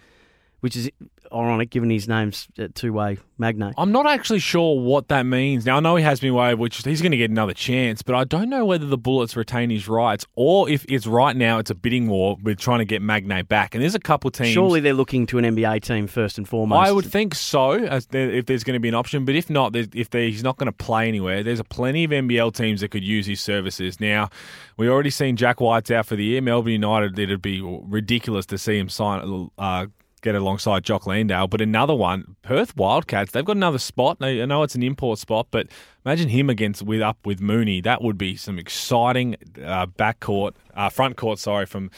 which 0.61 0.75
is 0.75 0.89
ironic 1.33 1.69
given 1.69 1.89
his 1.89 2.07
name's 2.07 2.47
a 2.57 2.69
two-way 2.69 3.17
magnate. 3.37 3.73
I'm 3.77 3.91
not 3.91 4.07
actually 4.07 4.39
sure 4.39 4.79
what 4.79 5.09
that 5.09 5.23
means. 5.23 5.65
Now 5.65 5.77
I 5.77 5.79
know 5.79 5.95
he 5.95 6.03
has 6.03 6.19
been 6.19 6.33
waived, 6.33 6.59
which 6.59 6.83
he's 6.83 7.01
going 7.01 7.11
to 7.11 7.17
get 7.17 7.29
another 7.29 7.53
chance, 7.53 8.01
but 8.01 8.15
I 8.15 8.23
don't 8.23 8.49
know 8.49 8.65
whether 8.65 8.85
the 8.85 8.97
Bullets 8.97 9.35
retain 9.35 9.69
his 9.69 9.87
rights 9.87 10.25
or 10.35 10.69
if 10.69 10.85
it's 10.89 11.07
right 11.07 11.35
now 11.35 11.59
it's 11.59 11.69
a 11.69 11.75
bidding 11.75 12.07
war 12.07 12.37
with 12.41 12.57
trying 12.59 12.79
to 12.79 12.85
get 12.85 13.01
Magnay 13.01 13.47
back. 13.47 13.75
And 13.75 13.81
there's 13.81 13.95
a 13.95 13.99
couple 13.99 14.31
teams. 14.31 14.49
Surely 14.49 14.79
they're 14.79 14.93
looking 14.93 15.25
to 15.27 15.37
an 15.37 15.45
NBA 15.45 15.81
team 15.83 16.07
first 16.07 16.37
and 16.37 16.47
foremost. 16.47 16.87
I 16.87 16.91
would 16.91 17.05
think 17.05 17.35
so, 17.35 17.73
if 17.73 18.45
there's 18.45 18.63
going 18.63 18.73
to 18.73 18.79
be 18.79 18.89
an 18.89 18.95
option. 18.95 19.25
But 19.25 19.35
if 19.35 19.49
not, 19.49 19.75
if 19.75 20.11
he's 20.11 20.43
not 20.43 20.57
going 20.57 20.67
to 20.67 20.71
play 20.71 21.07
anywhere, 21.07 21.43
there's 21.43 21.59
a 21.59 21.63
plenty 21.63 22.03
of 22.03 22.11
NBL 22.11 22.53
teams 22.55 22.81
that 22.81 22.89
could 22.89 23.03
use 23.03 23.25
his 23.25 23.41
services. 23.41 23.99
Now, 23.99 24.29
we 24.77 24.89
already 24.89 25.09
seen 25.09 25.35
Jack 25.35 25.59
White's 25.59 25.91
out 25.91 26.05
for 26.05 26.15
the 26.15 26.23
year. 26.23 26.41
Melbourne 26.41 26.73
United, 26.73 27.17
it'd 27.17 27.41
be 27.41 27.61
ridiculous 27.61 28.45
to 28.47 28.57
see 28.57 28.77
him 28.77 28.89
sign. 28.89 29.49
Uh, 29.57 29.87
Get 30.21 30.33
alongside 30.33 30.83
Jock 30.83 31.05
Landale, 31.05 31.47
but 31.47 31.61
another 31.61 31.93
one, 31.93 32.35
Perth 32.41 32.75
Wildcats. 32.75 33.31
They've 33.31 33.45
got 33.45 33.55
another 33.55 33.77
spot. 33.77 34.17
I 34.19 34.45
know 34.45 34.63
it's 34.63 34.73
an 34.73 34.81
import 34.81 35.19
spot, 35.19 35.47
but 35.51 35.67
imagine 36.05 36.29
him 36.29 36.49
against 36.49 36.81
with 36.81 37.01
up 37.01 37.17
with 37.23 37.39
Mooney. 37.39 37.81
That 37.81 38.01
would 38.01 38.17
be 38.17 38.35
some 38.35 38.57
exciting 38.57 39.35
uh, 39.63 39.85
backcourt, 39.85 40.53
uh, 40.75 40.89
front 40.89 41.17
court. 41.17 41.37
Sorry, 41.37 41.67
from 41.67 41.91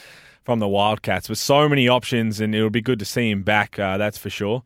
from 0.44 0.58
the 0.58 0.68
Wildcats 0.68 1.28
with 1.28 1.38
so 1.38 1.68
many 1.68 1.88
options, 1.88 2.40
and 2.40 2.54
it 2.54 2.62
would 2.62 2.72
be 2.72 2.80
good 2.82 2.98
to 2.98 3.04
see 3.04 3.30
him 3.30 3.42
back. 3.42 3.78
Uh, 3.78 3.96
that's 3.96 4.18
for 4.18 4.30
sure. 4.30 4.62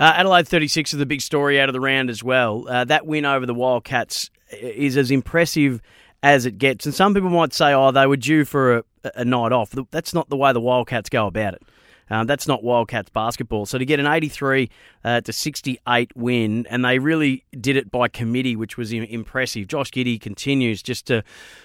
Uh, 0.00 0.12
Adelaide 0.16 0.46
36 0.46 0.92
is 0.92 0.98
the 0.98 1.06
big 1.06 1.20
story 1.20 1.60
out 1.60 1.68
of 1.68 1.72
the 1.72 1.80
round 1.80 2.08
as 2.08 2.22
well. 2.22 2.66
Uh, 2.68 2.84
that 2.84 3.06
win 3.06 3.24
over 3.24 3.46
the 3.46 3.54
Wildcats 3.54 4.30
is 4.60 4.96
as 4.96 5.10
impressive 5.10 5.82
as 6.22 6.46
it 6.46 6.58
gets. 6.58 6.86
And 6.86 6.94
some 6.94 7.14
people 7.14 7.30
might 7.30 7.52
say, 7.52 7.72
oh, 7.72 7.90
they 7.90 8.06
were 8.06 8.16
due 8.16 8.44
for 8.44 8.78
a, 8.78 8.84
a 9.16 9.24
night 9.24 9.52
off. 9.52 9.74
That's 9.90 10.14
not 10.14 10.28
the 10.28 10.36
way 10.36 10.52
the 10.52 10.60
Wildcats 10.60 11.08
go 11.08 11.26
about 11.26 11.54
it. 11.54 11.62
Um, 12.10 12.26
that's 12.26 12.46
not 12.46 12.62
Wildcats 12.62 13.10
basketball. 13.10 13.66
So 13.66 13.78
to 13.78 13.84
get 13.84 14.00
an 14.00 14.06
83 14.06 14.70
uh, 15.04 15.20
to 15.22 15.32
68 15.32 16.16
win, 16.16 16.66
and 16.70 16.84
they 16.84 16.98
really 16.98 17.44
did 17.58 17.76
it 17.76 17.90
by 17.90 18.08
committee, 18.08 18.56
which 18.56 18.76
was 18.76 18.92
impressive. 18.92 19.68
Josh 19.68 19.90
Giddey 19.90 20.20
continues 20.20 20.82
just 20.82 21.06
to 21.06 21.22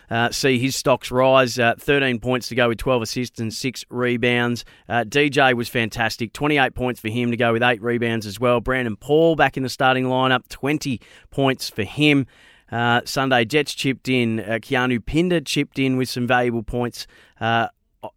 uh, 0.09 0.31
see 0.31 0.59
his 0.59 0.75
stocks 0.75 1.11
rise. 1.11 1.57
Uh, 1.57 1.75
13 1.77 2.19
points 2.19 2.47
to 2.49 2.55
go 2.55 2.67
with 2.67 2.77
12 2.77 3.01
assists 3.01 3.39
and 3.39 3.53
six 3.53 3.85
rebounds. 3.89 4.65
Uh, 4.87 5.03
DJ 5.03 5.53
was 5.53 5.69
fantastic. 5.69 6.33
28 6.33 6.75
points 6.75 6.99
for 6.99 7.09
him 7.09 7.31
to 7.31 7.37
go 7.37 7.53
with 7.53 7.63
eight 7.63 7.81
rebounds 7.81 8.25
as 8.25 8.39
well. 8.39 8.59
Brandon 8.59 8.95
Paul 8.95 9.35
back 9.35 9.57
in 9.57 9.63
the 9.63 9.69
starting 9.69 10.05
lineup. 10.05 10.47
20 10.49 10.99
points 11.31 11.69
for 11.69 11.83
him. 11.83 12.27
Uh, 12.71 13.01
Sunday 13.05 13.45
Dech 13.45 13.75
chipped 13.75 14.09
in. 14.09 14.39
Uh, 14.39 14.53
Keanu 14.53 15.03
Pinder 15.05 15.41
chipped 15.41 15.77
in 15.77 15.95
with 15.95 16.09
some 16.09 16.25
valuable 16.25 16.63
points 16.63 17.05
uh, 17.39 17.67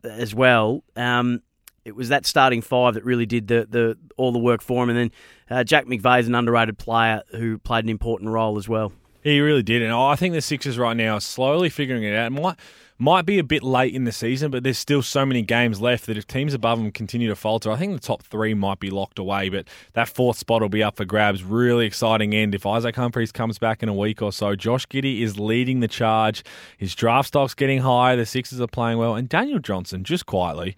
as 0.03 0.35
well. 0.35 0.83
Um, 0.97 1.43
it 1.87 1.95
was 1.95 2.09
that 2.09 2.27
starting 2.27 2.63
five 2.63 2.95
that 2.95 3.05
really 3.05 3.27
did 3.27 3.47
the, 3.47 3.67
the 3.71 3.97
all 4.17 4.33
the 4.33 4.41
work 4.41 4.61
for 4.61 4.83
him. 4.83 4.91
And 4.91 4.99
then 4.99 5.11
uh, 5.49 5.65
Jack 5.65 5.87
is 5.89 6.27
an 6.27 6.35
underrated 6.35 6.79
player 6.79 7.23
who 7.31 7.59
played 7.59 7.85
an 7.85 7.91
important 7.91 8.31
role 8.31 8.59
as 8.59 8.69
well. 8.69 8.93
He 9.23 9.41
really 9.41 9.63
did, 9.63 9.83
and 9.83 9.93
I 9.93 10.15
think 10.17 10.35
the 10.35 10.41
Sixers 10.41 10.79
right 10.79 10.97
now 10.97 11.15
are 11.15 11.21
slowly 11.21 11.69
figuring 11.69 12.03
it 12.03 12.15
out. 12.15 12.27
It 12.27 12.31
might 12.31 12.57
might 12.99 13.27
be 13.27 13.39
a 13.39 13.45
bit 13.45 13.63
late 13.63 13.95
in 13.95 14.05
the 14.05 14.13
season, 14.13 14.51
but 14.51 14.63
there's 14.63 14.79
still 14.79 15.03
so 15.03 15.27
many 15.27 15.43
games 15.43 15.81
left 15.81 16.07
that 16.07 16.17
if 16.17 16.27
teams 16.27 16.55
above 16.55 16.79
them 16.79 16.91
continue 16.91 17.29
to 17.29 17.37
falter, 17.37 17.71
I 17.71 17.77
think 17.77 17.93
the 17.93 17.99
top 17.99 18.23
three 18.23 18.55
might 18.55 18.81
be 18.81 18.89
locked 18.89 19.19
away. 19.19 19.49
But 19.49 19.67
that 19.93 20.09
fourth 20.09 20.39
spot 20.39 20.63
will 20.63 20.69
be 20.69 20.83
up 20.83 20.97
for 20.97 21.05
grabs. 21.05 21.45
Really 21.45 21.87
exciting 21.87 22.35
end 22.35 22.55
if 22.55 22.65
Isaac 22.65 22.97
Humphries 22.97 23.33
comes 23.33 23.59
back 23.59 23.83
in 23.83 23.89
a 23.89 23.95
week 23.95 24.23
or 24.23 24.33
so. 24.33 24.57
Josh 24.57 24.87
Giddey 24.87 25.21
is 25.21 25.39
leading 25.39 25.81
the 25.81 25.89
charge. 25.89 26.43
His 26.79 26.95
draft 26.95 27.29
stock's 27.29 27.55
getting 27.55 27.81
high. 27.81 28.17
The 28.17 28.27
Sixers 28.27 28.61
are 28.61 28.67
playing 28.67 28.99
well, 28.99 29.15
and 29.15 29.29
Daniel 29.29 29.59
Johnson 29.59 30.03
just 30.03 30.25
quietly 30.27 30.75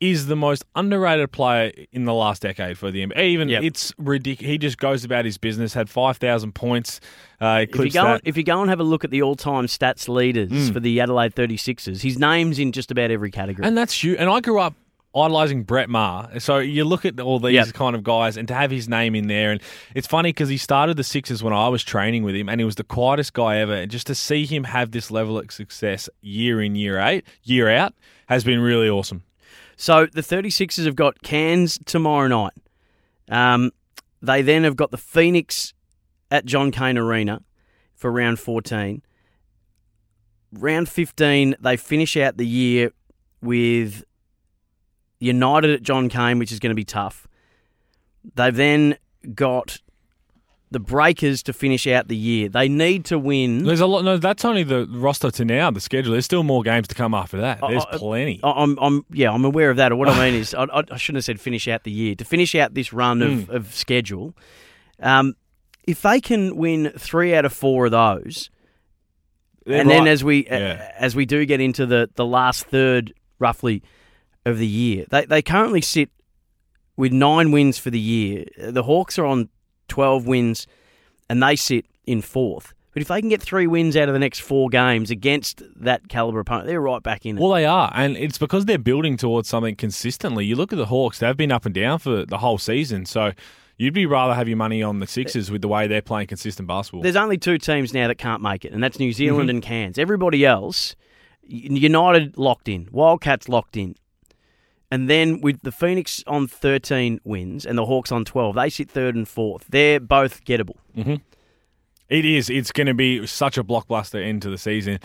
is 0.00 0.26
the 0.26 0.36
most 0.36 0.64
underrated 0.74 1.30
player 1.30 1.70
in 1.92 2.04
the 2.06 2.14
last 2.14 2.40
decade 2.42 2.78
for 2.78 2.90
the 2.90 3.02
NBA. 3.06 3.18
Even 3.22 3.48
Yep. 3.50 3.62
it's 3.62 3.92
ridiculous. 3.98 4.50
He 4.50 4.58
just 4.58 4.78
goes 4.78 5.04
about 5.04 5.24
his 5.26 5.36
business. 5.38 5.74
Had 5.74 5.90
five 5.90 6.16
thousand 6.16 6.54
points. 6.54 7.00
Uh, 7.40 7.66
If 7.68 7.76
you, 7.78 7.90
go 7.90 8.02
that. 8.04 8.12
and, 8.12 8.20
if 8.24 8.36
you 8.36 8.42
go 8.42 8.60
and 8.60 8.70
have 8.70 8.80
a 8.80 8.84
look 8.84 9.04
at 9.04 9.10
the 9.10 9.22
all-time 9.22 9.66
stats 9.66 10.08
leaders 10.08 10.70
for 10.70 10.80
the 10.80 11.00
Adelaide 11.00 11.34
36ers, 11.34 12.00
his 12.02 12.18
name's 12.18 12.58
in 12.58 12.72
just 12.72 12.90
about 12.90 13.10
every 13.10 13.30
category. 13.30 13.66
And 13.66 13.76
that's 13.78 14.02
you. 14.04 14.16
And 14.16 14.28
I 14.30 14.40
grew 14.40 14.58
up 14.58 14.74
idolizing 15.14 15.64
Brett 15.64 15.88
Maher. 15.90 16.38
So 16.38 16.58
you 16.58 16.84
look 16.84 17.04
at 17.04 17.18
all 17.18 17.38
these 17.40 17.54
Yep. 17.54 17.72
kind 17.74 17.96
of 17.96 18.04
guys 18.04 18.36
and 18.36 18.46
to 18.48 18.54
have 18.54 18.70
his 18.70 18.88
name 18.88 19.14
in 19.14 19.26
there. 19.26 19.50
And 19.52 19.60
it's 19.94 20.06
funny 20.06 20.30
because 20.30 20.48
he 20.48 20.56
started 20.56 20.96
the 20.96 21.02
Sixers 21.04 21.42
when 21.42 21.52
I 21.52 21.68
was 21.68 21.82
training 21.82 22.22
with 22.22 22.34
him 22.36 22.48
and 22.48 22.60
he 22.60 22.64
was 22.64 22.76
the 22.76 22.84
quietest 22.84 23.32
guy 23.32 23.58
ever. 23.58 23.74
And 23.74 23.90
just 23.90 24.06
to 24.06 24.14
see 24.14 24.46
him 24.46 24.64
have 24.64 24.92
this 24.92 25.10
level 25.10 25.36
of 25.38 25.50
success 25.50 26.08
year 26.20 26.62
in, 26.62 26.74
year 26.76 26.98
out, 26.98 27.22
year 27.42 27.68
out 27.68 27.92
has 28.28 28.44
been 28.44 28.60
really 28.60 28.88
awesome. 28.88 29.24
So 29.80 30.04
the 30.04 30.20
36ers 30.20 30.84
have 30.84 30.94
got 30.94 31.22
Cairns 31.22 31.78
tomorrow 31.86 32.28
night. 32.28 32.52
Um, 33.30 33.70
they 34.20 34.42
then 34.42 34.64
have 34.64 34.76
got 34.76 34.90
the 34.90 34.98
Phoenix 34.98 35.72
at 36.30 36.44
John 36.44 36.70
Cain 36.70 36.98
Arena 36.98 37.40
for 37.94 38.12
round 38.12 38.38
14. 38.38 39.00
Round 40.52 40.86
15, 40.86 41.56
they 41.58 41.78
finish 41.78 42.14
out 42.18 42.36
the 42.36 42.46
year 42.46 42.92
with 43.40 44.04
United 45.18 45.70
at 45.70 45.82
John 45.82 46.10
Cain, 46.10 46.38
which 46.38 46.52
is 46.52 46.58
going 46.58 46.72
to 46.72 46.74
be 46.74 46.84
tough. 46.84 47.26
They've 48.34 48.54
then 48.54 48.98
got 49.34 49.78
the 50.72 50.78
Breakers 50.80 51.42
to 51.44 51.52
finish 51.52 51.86
out 51.88 52.06
the 52.08 52.16
year. 52.16 52.48
They 52.48 52.68
need 52.68 53.04
to 53.06 53.18
win. 53.18 53.64
There's 53.64 53.80
a 53.80 53.86
lot. 53.86 54.04
No, 54.04 54.16
that's 54.16 54.44
only 54.44 54.62
the 54.62 54.86
roster 54.88 55.30
to 55.32 55.44
now, 55.44 55.70
the 55.70 55.80
schedule. 55.80 56.12
There's 56.12 56.24
still 56.24 56.44
more 56.44 56.62
games 56.62 56.86
to 56.88 56.94
come 56.94 57.12
after 57.12 57.40
that. 57.40 57.60
There's 57.60 57.84
I- 57.90 57.96
plenty. 57.98 58.38
I- 58.44 58.50
I'm, 58.62 58.78
I'm, 58.80 59.04
yeah, 59.10 59.32
I'm 59.32 59.44
aware 59.44 59.70
of 59.70 59.78
that. 59.78 59.96
What 59.96 60.08
I 60.08 60.18
mean 60.30 60.34
is, 60.40 60.54
I, 60.54 60.64
I 60.64 60.82
I 60.92 60.96
shouldn't 60.96 61.16
have 61.18 61.24
said 61.24 61.40
finish 61.40 61.66
out 61.66 61.82
the 61.84 61.90
year. 61.90 62.14
To 62.14 62.24
finish 62.24 62.54
out 62.54 62.74
this 62.74 62.92
run 62.92 63.20
of, 63.22 63.30
Mm. 63.30 63.48
of 63.48 63.74
schedule, 63.74 64.34
um, 65.00 65.34
if 65.86 66.02
they 66.02 66.20
can 66.20 66.56
win 66.56 66.92
three 66.98 67.34
out 67.34 67.44
of 67.44 67.52
four 67.52 67.86
of 67.86 67.90
those, 67.90 68.48
They're 69.66 69.80
and 69.80 69.90
then 69.90 70.06
as 70.06 70.22
we 70.22 70.46
Yeah. 70.46 70.92
as 70.98 71.16
we 71.16 71.26
do 71.26 71.44
get 71.46 71.60
into 71.60 71.84
the, 71.86 72.08
the 72.14 72.24
last 72.26 72.66
third, 72.66 73.12
roughly, 73.40 73.82
of 74.46 74.56
the 74.58 74.66
year, 74.66 75.04
they 75.10 75.24
they 75.26 75.42
currently 75.42 75.80
sit 75.80 76.10
with 76.96 77.12
nine 77.12 77.50
wins 77.50 77.76
for 77.78 77.90
the 77.90 77.98
year. 77.98 78.44
The 78.56 78.82
Hawks 78.84 79.18
are 79.18 79.24
on 79.26 79.48
twelve 79.90 80.26
wins, 80.26 80.66
and 81.28 81.42
they 81.42 81.56
sit 81.56 81.84
in 82.06 82.22
fourth. 82.22 82.72
But 82.92 83.02
if 83.02 83.08
they 83.08 83.20
can 83.20 83.28
get 83.28 83.40
three 83.40 83.68
wins 83.68 83.96
out 83.96 84.08
of 84.08 84.14
the 84.14 84.18
next 84.18 84.40
four 84.40 84.68
games 84.68 85.12
against 85.12 85.62
that 85.76 86.08
caliber 86.08 86.40
opponent, 86.40 86.66
they're 86.66 86.80
right 86.80 87.02
back 87.02 87.24
in 87.24 87.36
it. 87.38 87.40
Well, 87.40 87.52
they 87.52 87.64
are, 87.64 87.92
and 87.94 88.16
it's 88.16 88.36
because 88.38 88.64
they're 88.64 88.78
building 88.78 89.16
towards 89.16 89.48
something 89.48 89.76
consistently. 89.76 90.44
You 90.44 90.56
look 90.56 90.72
at 90.72 90.76
the 90.76 90.86
Hawks; 90.86 91.18
they've 91.20 91.36
been 91.36 91.52
up 91.52 91.66
and 91.66 91.74
down 91.74 91.98
for 92.00 92.24
the 92.24 92.38
whole 92.38 92.58
season. 92.58 93.06
So 93.06 93.32
you'd 93.76 93.94
be 93.94 94.06
rather 94.06 94.34
have 94.34 94.48
your 94.48 94.56
money 94.56 94.82
on 94.82 94.98
the 94.98 95.06
Sixers 95.06 95.50
with 95.52 95.62
the 95.62 95.68
way 95.68 95.86
they're 95.86 96.02
playing 96.02 96.26
consistent 96.26 96.66
basketball. 96.66 97.02
There's 97.02 97.14
only 97.16 97.38
two 97.38 97.58
teams 97.58 97.94
now 97.94 98.08
that 98.08 98.16
can't 98.16 98.42
make 98.42 98.64
it, 98.64 98.72
and 98.72 98.82
that's 98.82 98.98
New 98.98 99.12
Zealand 99.12 99.48
Mm-hmm. 99.48 99.56
and 99.56 99.62
Cairns. 99.62 99.98
Everybody 99.98 100.44
else, 100.44 100.96
United 101.46 102.36
locked 102.38 102.68
in, 102.68 102.88
Wildcats 102.90 103.48
locked 103.48 103.76
in. 103.76 103.94
And 104.90 105.08
then 105.08 105.40
with 105.40 105.62
the 105.62 105.70
Phoenix 105.72 106.24
on 106.26 106.48
13 106.48 107.20
wins 107.22 107.64
and 107.64 107.78
the 107.78 107.86
Hawks 107.86 108.10
on 108.10 108.24
12, 108.24 108.56
they 108.56 108.70
sit 108.70 108.90
third 108.90 109.14
and 109.14 109.26
fourth. 109.28 109.66
They're 109.68 110.00
both 110.00 110.44
gettable. 110.44 110.76
It 112.08 112.24
is. 112.24 112.50
It's 112.50 112.72
going 112.72 112.88
to 112.88 112.94
be 112.94 113.24
such 113.26 113.56
a 113.56 113.62
blockbuster 113.62 114.20
end 114.24 114.42
to 114.42 114.50
the 114.50 114.58
season. 114.58 114.98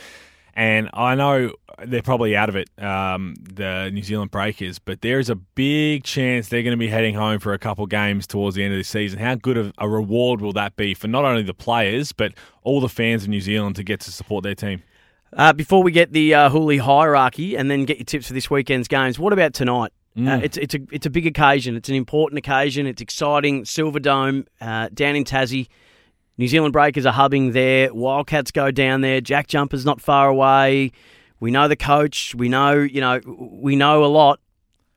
And 0.55 0.89
I 0.93 1.13
know 1.15 1.51
they're 1.85 2.01
probably 2.01 2.35
out 2.35 2.47
of 2.47 2.55
it, 2.55 2.69
um, 2.81 3.35
the 3.41 3.91
New 3.93 4.01
Zealand 4.01 4.31
Breakers, 4.31 4.79
but 4.79 5.01
there 5.01 5.19
is 5.19 5.29
a 5.29 5.35
big 5.35 6.05
chance 6.05 6.47
they're 6.47 6.63
going 6.63 6.71
to 6.71 6.77
be 6.77 6.87
heading 6.87 7.13
home 7.13 7.39
for 7.39 7.53
a 7.53 7.59
couple 7.59 7.85
games 7.87 8.25
towards 8.25 8.55
the 8.55 8.63
end 8.63 8.73
of 8.73 8.79
the 8.79 8.85
season. 8.85 9.19
How 9.19 9.35
good 9.35 9.57
of 9.57 9.73
a 9.77 9.89
reward 9.89 10.39
will 10.39 10.53
that 10.53 10.77
be 10.77 10.93
for 10.93 11.09
not 11.09 11.25
only 11.25 11.43
the 11.43 11.53
players, 11.53 12.13
but 12.13 12.33
all 12.63 12.79
the 12.79 12.89
fans 12.89 13.23
of 13.23 13.29
New 13.29 13.41
Zealand 13.41 13.75
to 13.75 13.83
get 13.83 13.99
to 14.01 14.11
support 14.11 14.43
their 14.43 14.55
team? 14.55 14.81
Uh, 15.35 15.51
before 15.51 15.83
we 15.83 15.91
get 15.91 16.13
the 16.13 16.33
uh, 16.33 16.49
Hooley 16.49 16.77
hierarchy 16.77 17.55
and 17.57 17.69
then 17.69 17.83
get 17.83 17.97
your 17.97 18.05
tips 18.05 18.27
for 18.27 18.33
this 18.33 18.49
weekend's 18.49 18.87
games, 18.87 19.19
what 19.19 19.33
about 19.33 19.53
tonight? 19.53 19.91
Uh, 20.17 20.39
it's 20.41 20.55
it's 20.55 20.73
a 20.73 20.79
it's 20.93 21.05
a 21.05 21.09
big 21.09 21.27
occasion. 21.27 21.75
It's 21.75 21.89
an 21.89 21.95
important 21.95 22.37
occasion. 22.37 22.87
It's 22.87 23.01
exciting. 23.01 23.65
Silver 23.65 23.99
Dome 23.99 24.45
uh, 24.61 24.87
down 24.93 25.17
in 25.17 25.25
Tassie. 25.25 25.67
New 26.37 26.47
Zealand 26.47 26.71
Breakers 26.71 27.05
are 27.05 27.11
hubbing 27.11 27.51
there. 27.51 27.93
Wildcats 27.93 28.51
go 28.51 28.71
down 28.71 29.01
there. 29.01 29.19
Jack 29.19 29.47
Jumper's 29.47 29.83
not 29.83 29.99
far 29.99 30.29
away. 30.29 30.93
We 31.41 31.51
know 31.51 31.67
the 31.67 31.75
coach. 31.75 32.33
We 32.33 32.47
know 32.47 32.75
you 32.75 33.01
know 33.01 33.19
we 33.25 33.75
know 33.75 34.05
a 34.05 34.07
lot, 34.07 34.39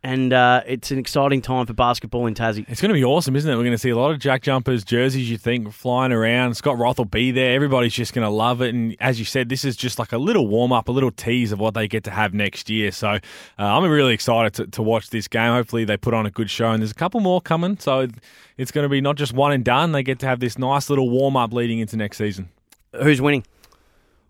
and 0.03 0.33
uh, 0.33 0.63
it's 0.65 0.93
an 0.93 0.99
exciting 0.99 1.43
time 1.43 1.67
for 1.67 1.73
basketball 1.73 2.27
in 2.27 2.35
Tassie. 2.35 2.65
It's 2.69 2.81
going 2.81 2.91
to 2.91 2.95
be 2.95 3.05
awesome, 3.05 3.35
isn't 3.35 3.51
it? 3.51 3.57
We're 3.57 3.65
going 3.65 3.73
to 3.73 3.79
see 3.79 3.91
a 3.91 3.97
lot 3.97 4.13
of 4.13 4.21
Jack 4.21 4.43
Jumpers, 4.43 4.85
jerseys, 4.85 5.29
you 5.29 5.37
think, 5.37 5.73
flying 5.73 6.13
around. 6.13 6.55
Scott 6.55 6.79
Roth 6.79 6.99
will 6.99 7.05
be 7.05 7.33
there. 7.33 7.53
Everybody's 7.55 7.95
just 7.95 8.13
going 8.13 8.25
to 8.25 8.31
love 8.31 8.63
it. 8.63 8.75
And 8.75 8.95
as 9.01 9.19
you 9.19 9.25
said, 9.25 9.49
this 9.49 9.65
is 9.65 9.77
just 9.77 9.99
like 9.99 10.13
a 10.13 10.19
little 10.19 10.47
warm 10.47 10.73
up, 10.73 10.89
a 10.89 10.93
little 10.93 11.11
tease 11.11 11.51
of 11.51 11.59
what 11.59 11.75
they 11.75 11.89
get 11.89 12.05
to 12.05 12.13
have 12.13 12.33
next 12.33 12.71
year. 12.71 12.93
So 12.93 13.09
uh, 13.09 13.19
I'm 13.59 13.83
really 13.91 14.15
excited 14.15 14.55
to, 14.55 14.67
to 14.69 14.83
watch 14.83 15.11
this 15.11 15.27
game. 15.27 15.51
Hopefully, 15.51 15.85
they 15.85 15.97
put 15.97 16.15
on 16.15 16.27
a 16.27 16.31
good 16.31 16.49
show. 16.49 16.71
And 16.71 16.81
there's 16.81 16.93
a 16.93 16.95
couple 16.95 17.19
more 17.19 17.41
coming. 17.41 17.77
So 17.79 18.07
it's 18.57 18.71
going 18.71 18.85
to 18.85 18.89
be 18.89 19.01
not 19.01 19.17
just 19.17 19.33
one 19.33 19.51
and 19.51 19.65
done. 19.65 19.91
They 19.91 20.05
get 20.05 20.21
to 20.21 20.27
have 20.27 20.39
this 20.39 20.59
nice 20.59 20.91
little 20.91 21.11
warm 21.11 21.37
up 21.37 21.53
leading 21.53 21.81
into 21.81 21.97
next 21.97 22.19
season. 22.19 22.51
Who's 23.03 23.21
winning? 23.21 23.45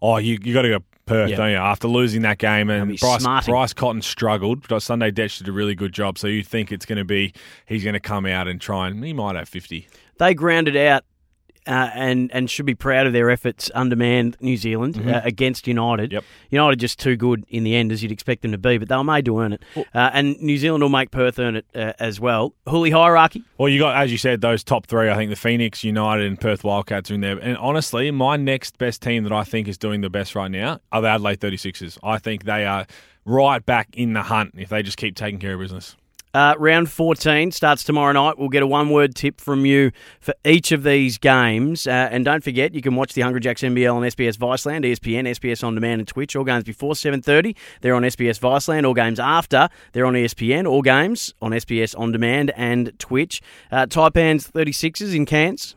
Oh, 0.00 0.16
you, 0.16 0.38
you 0.42 0.54
got 0.54 0.62
to 0.62 0.68
go 0.70 0.84
Perth, 1.08 1.30
Yeah. 1.30 1.36
don't 1.36 1.50
you? 1.50 1.56
After 1.56 1.88
losing 1.88 2.22
that 2.22 2.38
game, 2.38 2.70
and 2.70 2.98
Bryce, 2.98 3.22
smarting. 3.22 3.52
Bryce 3.52 3.72
Cotton 3.72 4.02
struggled. 4.02 4.68
but 4.68 4.80
Sunday 4.80 5.10
Dech 5.10 5.38
did 5.38 5.48
a 5.48 5.52
really 5.52 5.74
good 5.74 5.92
job. 5.92 6.18
So 6.18 6.26
you 6.28 6.42
think 6.44 6.70
it's 6.70 6.86
going 6.86 6.98
to 6.98 7.04
be 7.04 7.32
he's 7.66 7.82
going 7.82 7.94
to 7.94 8.00
come 8.00 8.26
out 8.26 8.46
and 8.48 8.60
try 8.60 8.88
and 8.88 9.02
he 9.04 9.12
might 9.12 9.34
have 9.36 9.48
fifty. 9.48 9.88
They 10.18 10.34
grounded 10.34 10.76
out 10.76 11.04
uh, 11.66 11.90
and 11.94 12.30
and 12.32 12.50
should 12.50 12.66
be 12.66 12.74
proud 12.74 13.06
of 13.06 13.12
their 13.12 13.30
efforts 13.30 13.70
undermanned 13.74 14.36
New 14.40 14.56
Zealand 14.56 15.00
uh, 15.06 15.20
against 15.24 15.66
United. 15.66 16.10
Mm-hmm. 16.10 16.14
Yep. 16.14 16.24
United 16.50 16.80
just 16.80 16.98
too 16.98 17.16
good 17.16 17.44
in 17.48 17.64
the 17.64 17.74
end, 17.74 17.92
as 17.92 18.02
you'd 18.02 18.12
expect 18.12 18.42
them 18.42 18.52
to 18.52 18.58
be, 18.58 18.78
but 18.78 18.88
they 18.88 18.96
were 18.96 19.04
made 19.04 19.24
to 19.24 19.38
earn 19.40 19.52
it. 19.52 19.62
Uh, 19.76 20.10
and 20.12 20.40
New 20.40 20.56
Zealand 20.56 20.82
will 20.82 20.88
make 20.88 21.10
Perth 21.10 21.38
earn 21.38 21.56
it 21.56 21.66
uh, 21.74 21.92
as 21.98 22.20
well. 22.20 22.54
Hooley 22.68 22.90
hierarchy. 22.90 23.42
Well, 23.58 23.68
you 23.68 23.78
got 23.78 23.96
as 23.96 24.12
you 24.12 24.18
said 24.18 24.40
those 24.40 24.62
top 24.64 24.86
three. 24.86 25.10
I 25.10 25.14
think 25.14 25.30
the 25.30 25.36
Phoenix, 25.36 25.84
United, 25.84 26.26
and 26.26 26.40
Perth 26.40 26.64
Wildcats 26.64 27.10
are 27.10 27.14
in 27.14 27.20
there. 27.20 27.38
And 27.38 27.56
honestly, 27.58 28.10
my 28.10 28.36
next 28.36 28.78
best 28.78 29.02
team 29.02 29.24
that 29.24 29.32
I 29.32 29.44
think 29.44 29.68
is 29.68 29.78
doing 29.78 30.00
the 30.00 30.10
best 30.10 30.34
right 30.34 30.50
now 30.50 30.80
are 30.92 31.02
the 31.02 31.08
Adelaide 31.08 31.40
36ers. 31.40 31.98
I 32.02 32.18
think 32.18 32.44
they 32.44 32.64
are 32.64 32.86
right 33.24 33.64
back 33.64 33.88
in 33.92 34.14
the 34.14 34.22
hunt 34.22 34.54
if 34.56 34.70
they 34.70 34.82
just 34.82 34.96
keep 34.96 35.14
taking 35.16 35.38
care 35.38 35.54
of 35.54 35.60
business. 35.60 35.96
Uh, 36.38 36.54
round 36.56 36.88
14 36.88 37.50
starts 37.50 37.82
tomorrow 37.82 38.12
night. 38.12 38.38
We'll 38.38 38.48
get 38.48 38.62
a 38.62 38.66
one 38.68 38.90
word 38.90 39.16
tip 39.16 39.40
from 39.40 39.66
you 39.66 39.90
for 40.20 40.32
each 40.44 40.70
of 40.70 40.84
these 40.84 41.18
games. 41.18 41.84
Uh, 41.84 42.10
and 42.12 42.24
don't 42.24 42.44
forget, 42.44 42.74
you 42.74 42.80
can 42.80 42.94
watch 42.94 43.14
the 43.14 43.22
Hungry 43.22 43.40
Jacks 43.40 43.62
NBL 43.62 43.92
on 43.92 44.02
SBS 44.02 44.36
Viceland, 44.36 44.84
ESPN, 44.84 45.24
SBS 45.26 45.64
On 45.64 45.74
Demand, 45.74 46.00
and 46.00 46.06
Twitch. 46.06 46.36
All 46.36 46.44
games 46.44 46.62
before 46.62 46.92
7.30, 46.92 47.56
they're 47.80 47.96
on 47.96 48.04
SBS 48.04 48.38
Viceland. 48.38 48.86
All 48.86 48.94
games 48.94 49.18
after, 49.18 49.68
they're 49.90 50.06
on 50.06 50.14
ESPN. 50.14 50.64
All 50.64 50.80
games 50.80 51.34
on 51.42 51.50
SBS 51.50 51.98
On 51.98 52.12
Demand 52.12 52.52
and 52.54 52.96
Twitch. 53.00 53.42
Uh, 53.72 53.86
Taipans 53.86 54.48
36ers 54.48 55.16
in 55.16 55.26
Cairns. 55.26 55.74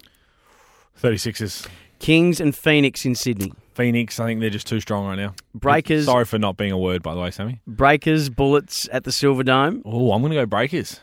36ers. 1.01 1.67
Kings 1.97 2.39
and 2.39 2.55
Phoenix 2.55 3.03
in 3.03 3.15
Sydney. 3.15 3.51
Phoenix, 3.81 4.19
I 4.19 4.27
think 4.27 4.41
they're 4.41 4.51
just 4.51 4.67
too 4.67 4.79
strong 4.79 5.07
right 5.07 5.15
now. 5.15 5.33
Breakers, 5.55 6.05
Sorry 6.05 6.23
for 6.23 6.37
not 6.37 6.55
being 6.55 6.71
a 6.71 6.77
word, 6.77 7.01
by 7.01 7.15
the 7.15 7.19
way, 7.19 7.31
Sammy. 7.31 7.61
Breakers, 7.65 8.29
Bullets 8.29 8.87
at 8.91 9.05
the 9.05 9.11
Silver 9.11 9.43
Dome. 9.43 9.81
Oh, 9.85 10.11
I'm 10.11 10.21
going 10.21 10.31
to 10.31 10.37
go 10.37 10.45
Breakers. 10.45 10.99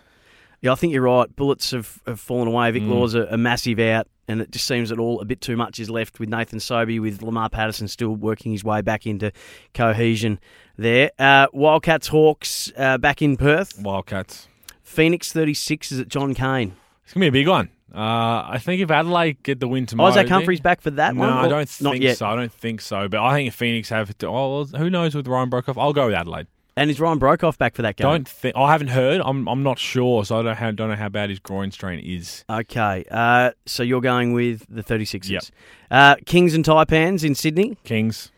Yeah, 0.60 0.70
I 0.70 0.74
think 0.76 0.92
you're 0.92 1.02
right. 1.02 1.34
Bullets 1.34 1.72
have, 1.72 2.00
have 2.06 2.20
fallen 2.20 2.46
away. 2.46 2.70
Mm. 2.70 2.72
Vic 2.74 2.82
Law's 2.84 3.14
a, 3.14 3.22
a 3.22 3.36
massive 3.36 3.80
out, 3.80 4.06
and 4.28 4.40
it 4.40 4.52
just 4.52 4.64
seems 4.64 4.90
that 4.90 5.00
all 5.00 5.20
a 5.20 5.24
bit 5.24 5.40
too 5.40 5.56
much 5.56 5.80
is 5.80 5.90
left 5.90 6.20
with 6.20 6.28
Nathan 6.28 6.60
Sobey, 6.60 7.00
with 7.00 7.20
Lamar 7.20 7.48
Patterson 7.48 7.88
still 7.88 8.14
working 8.14 8.52
his 8.52 8.62
way 8.62 8.80
back 8.80 9.06
into 9.06 9.32
cohesion 9.74 10.38
there. 10.76 11.10
Uh, 11.18 11.48
Wildcats 11.52 12.06
Hawks 12.06 12.72
uh, 12.76 12.96
back 12.98 13.22
in 13.22 13.36
Perth. 13.36 13.76
Wildcats. 13.80 14.46
Phoenix 14.84 15.32
36 15.32 15.90
is 15.90 16.00
at 16.00 16.08
John 16.08 16.32
Cain. 16.34 16.76
It's 17.02 17.12
going 17.12 17.26
to 17.26 17.32
be 17.32 17.40
a 17.40 17.42
big 17.42 17.48
one. 17.48 17.70
Uh, 17.94 18.44
I 18.50 18.58
think 18.60 18.82
if 18.82 18.90
Adelaide 18.90 19.42
get 19.42 19.60
the 19.60 19.68
win 19.68 19.86
tomorrow. 19.86 20.10
Isaac 20.10 20.26
do 20.26 20.28
you 20.28 20.34
Humphries 20.34 20.60
back 20.60 20.80
for 20.82 20.90
that 20.90 21.14
No, 21.14 21.20
one? 21.22 21.30
I 21.30 21.48
don't 21.48 21.68
think 21.68 22.02
yet. 22.02 22.18
so. 22.18 22.26
I 22.26 22.36
don't 22.36 22.52
think 22.52 22.80
so. 22.82 23.08
But 23.08 23.22
I 23.22 23.34
think 23.34 23.48
if 23.48 23.54
Phoenix 23.54 23.88
have 23.88 24.16
to, 24.18 24.26
oh, 24.28 24.64
who 24.64 24.90
knows 24.90 25.14
with 25.14 25.26
Ryan 25.26 25.50
Broekhoff? 25.50 25.80
I'll 25.80 25.94
go 25.94 26.06
with 26.06 26.14
Adelaide. 26.14 26.46
And 26.76 26.90
is 26.90 27.00
Ryan 27.00 27.18
Broekhoff 27.18 27.58
back 27.58 27.74
for 27.74 27.82
that 27.82 27.96
game? 27.96 28.04
Don't 28.04 28.28
think. 28.28 28.54
I 28.56 28.70
haven't 28.70 28.88
heard. 28.88 29.20
I'm. 29.24 29.48
I'm 29.48 29.64
not 29.64 29.80
sure. 29.80 30.24
So 30.24 30.38
I 30.38 30.42
don't. 30.42 30.54
Have, 30.56 30.76
don't 30.76 30.90
know 30.90 30.94
how 30.94 31.08
bad 31.08 31.28
his 31.28 31.40
groin 31.40 31.72
strain 31.72 31.98
is. 31.98 32.44
Okay, 32.48 33.04
uh, 33.10 33.50
so 33.66 33.82
you're 33.82 34.00
going 34.00 34.32
with 34.32 34.64
the 34.68 34.84
36ers. 34.84 35.28
Yep. 35.28 35.42
Uh, 35.90 36.14
Kings 36.24 36.54
and 36.54 36.64
Taipans 36.64 37.24
in 37.24 37.34
Sydney. 37.34 37.76
Kings, 37.82 38.30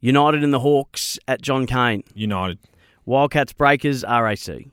United 0.00 0.42
and 0.42 0.54
the 0.54 0.60
Hawks 0.60 1.18
at 1.28 1.42
John 1.42 1.66
Cain. 1.66 2.04
United, 2.14 2.58
Wildcats 3.04 3.52
Breakers 3.52 4.02
RAC. 4.02 4.64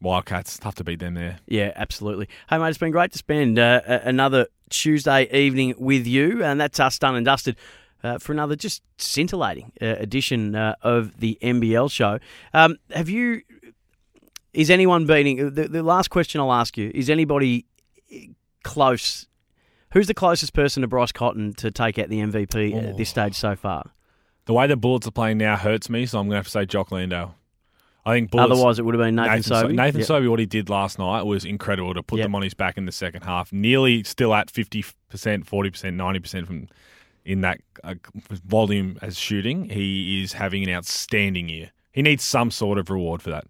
Wildcats. 0.00 0.58
Tough 0.58 0.74
to 0.76 0.84
beat 0.84 0.98
them 1.00 1.14
there. 1.14 1.38
Yeah, 1.46 1.72
absolutely. 1.76 2.28
Hey, 2.50 2.58
mate, 2.58 2.68
it's 2.68 2.78
been 2.78 2.90
great 2.92 3.12
to 3.12 3.18
spend 3.18 3.58
uh, 3.58 3.80
another 3.86 4.46
Tuesday 4.70 5.28
evening 5.32 5.74
with 5.78 6.06
you, 6.06 6.44
and 6.44 6.60
that's 6.60 6.78
us 6.80 6.98
done 6.98 7.14
and 7.16 7.24
dusted 7.24 7.56
uh, 8.04 8.18
for 8.18 8.32
another 8.32 8.56
just 8.56 8.82
scintillating 8.98 9.72
uh, 9.80 9.86
edition 9.98 10.54
uh, 10.54 10.74
of 10.82 11.18
the 11.20 11.38
NBL 11.42 11.90
show. 11.90 12.18
Um, 12.52 12.76
have 12.90 13.08
you? 13.08 13.42
Is 14.52 14.70
anyone 14.70 15.06
beating? 15.06 15.54
The, 15.54 15.68
the 15.68 15.82
last 15.82 16.08
question 16.08 16.40
I'll 16.40 16.52
ask 16.52 16.76
you 16.76 16.90
is: 16.94 17.08
anybody 17.10 17.66
close? 18.64 19.26
Who's 19.92 20.06
the 20.08 20.14
closest 20.14 20.52
person 20.52 20.82
to 20.82 20.88
Bryce 20.88 21.12
Cotton 21.12 21.54
to 21.54 21.70
take 21.70 21.98
out 21.98 22.08
the 22.08 22.18
MVP 22.18 22.74
Oh. 22.74 22.90
at 22.90 22.96
this 22.96 23.08
stage 23.08 23.34
so 23.34 23.56
far? 23.56 23.92
The 24.44 24.52
way 24.52 24.66
the 24.66 24.76
Bullets 24.76 25.06
are 25.06 25.10
playing 25.12 25.38
now 25.38 25.56
hurts 25.56 25.88
me. 25.88 26.06
So 26.06 26.18
I'm 26.18 26.26
going 26.26 26.32
to 26.32 26.36
have 26.36 26.44
to 26.46 26.50
say 26.50 26.66
Jock 26.66 26.90
Landale. 26.92 27.34
I 28.06 28.12
think 28.14 28.30
Bullets. 28.30 28.52
Otherwise, 28.52 28.78
it 28.78 28.84
would 28.84 28.94
have 28.94 29.02
been 29.04 29.16
Nathan, 29.16 29.30
Nathan, 29.32 29.42
Sobey. 29.42 29.74
Nathan 29.74 30.00
Yep. 30.00 30.06
Sobey, 30.06 30.28
what 30.28 30.38
he 30.38 30.46
did 30.46 30.70
last 30.70 30.98
night 30.98 31.22
was 31.22 31.44
incredible 31.44 31.92
to 31.92 32.02
put 32.02 32.18
Yep. 32.18 32.26
them 32.26 32.34
on 32.36 32.42
his 32.42 32.54
back 32.54 32.78
in 32.78 32.86
the 32.86 32.92
second 32.92 33.22
half. 33.22 33.52
Nearly 33.52 34.04
still 34.04 34.32
at 34.32 34.48
50%, 34.48 34.84
40%, 35.44 35.96
90% 35.96 36.46
from 36.46 36.68
in 37.24 37.40
that 37.40 37.60
uh, 37.82 37.94
volume 38.44 38.96
as 39.02 39.18
shooting. 39.18 39.68
He 39.68 40.22
is 40.22 40.34
having 40.34 40.62
an 40.62 40.70
outstanding 40.70 41.48
year. 41.48 41.72
He 41.96 42.02
needs 42.02 42.22
some 42.22 42.50
sort 42.50 42.76
of 42.76 42.90
reward 42.90 43.22
for 43.22 43.30
that. 43.30 43.46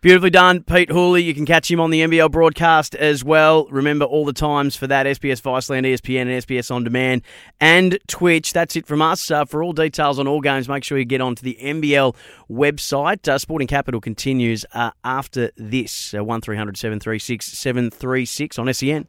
Beautifully 0.00 0.30
done, 0.30 0.62
Pete 0.62 0.90
Hooley. 0.90 1.22
You 1.22 1.34
can 1.34 1.44
catch 1.44 1.70
him 1.70 1.80
on 1.80 1.90
the 1.90 2.00
NBL 2.00 2.30
broadcast 2.30 2.94
as 2.94 3.22
well. 3.22 3.66
Remember 3.66 4.06
all 4.06 4.24
the 4.24 4.32
times 4.32 4.74
for 4.74 4.86
that 4.86 5.04
SBS 5.04 5.42
Viceland, 5.42 5.84
ESPN, 5.84 6.22
and 6.22 6.30
SBS 6.30 6.74
On 6.74 6.82
Demand 6.82 7.20
and 7.60 7.98
Twitch. 8.08 8.54
That's 8.54 8.74
it 8.74 8.86
from 8.86 9.02
us. 9.02 9.30
Uh, 9.30 9.44
for 9.44 9.62
all 9.62 9.74
details 9.74 10.18
on 10.18 10.26
all 10.26 10.40
games, 10.40 10.66
make 10.66 10.82
sure 10.82 10.96
you 10.96 11.04
get 11.04 11.20
onto 11.20 11.42
the 11.42 11.58
NBL 11.60 12.16
website. 12.50 13.28
Uh, 13.28 13.36
Sporting 13.36 13.68
Capital 13.68 14.00
continues 14.00 14.64
uh, 14.72 14.92
after 15.04 15.50
this. 15.58 16.14
Uh, 16.14 16.24
1300 16.24 16.78
736 16.78 17.44
736 17.44 18.58
on 18.58 18.72
SEN. 18.72 19.08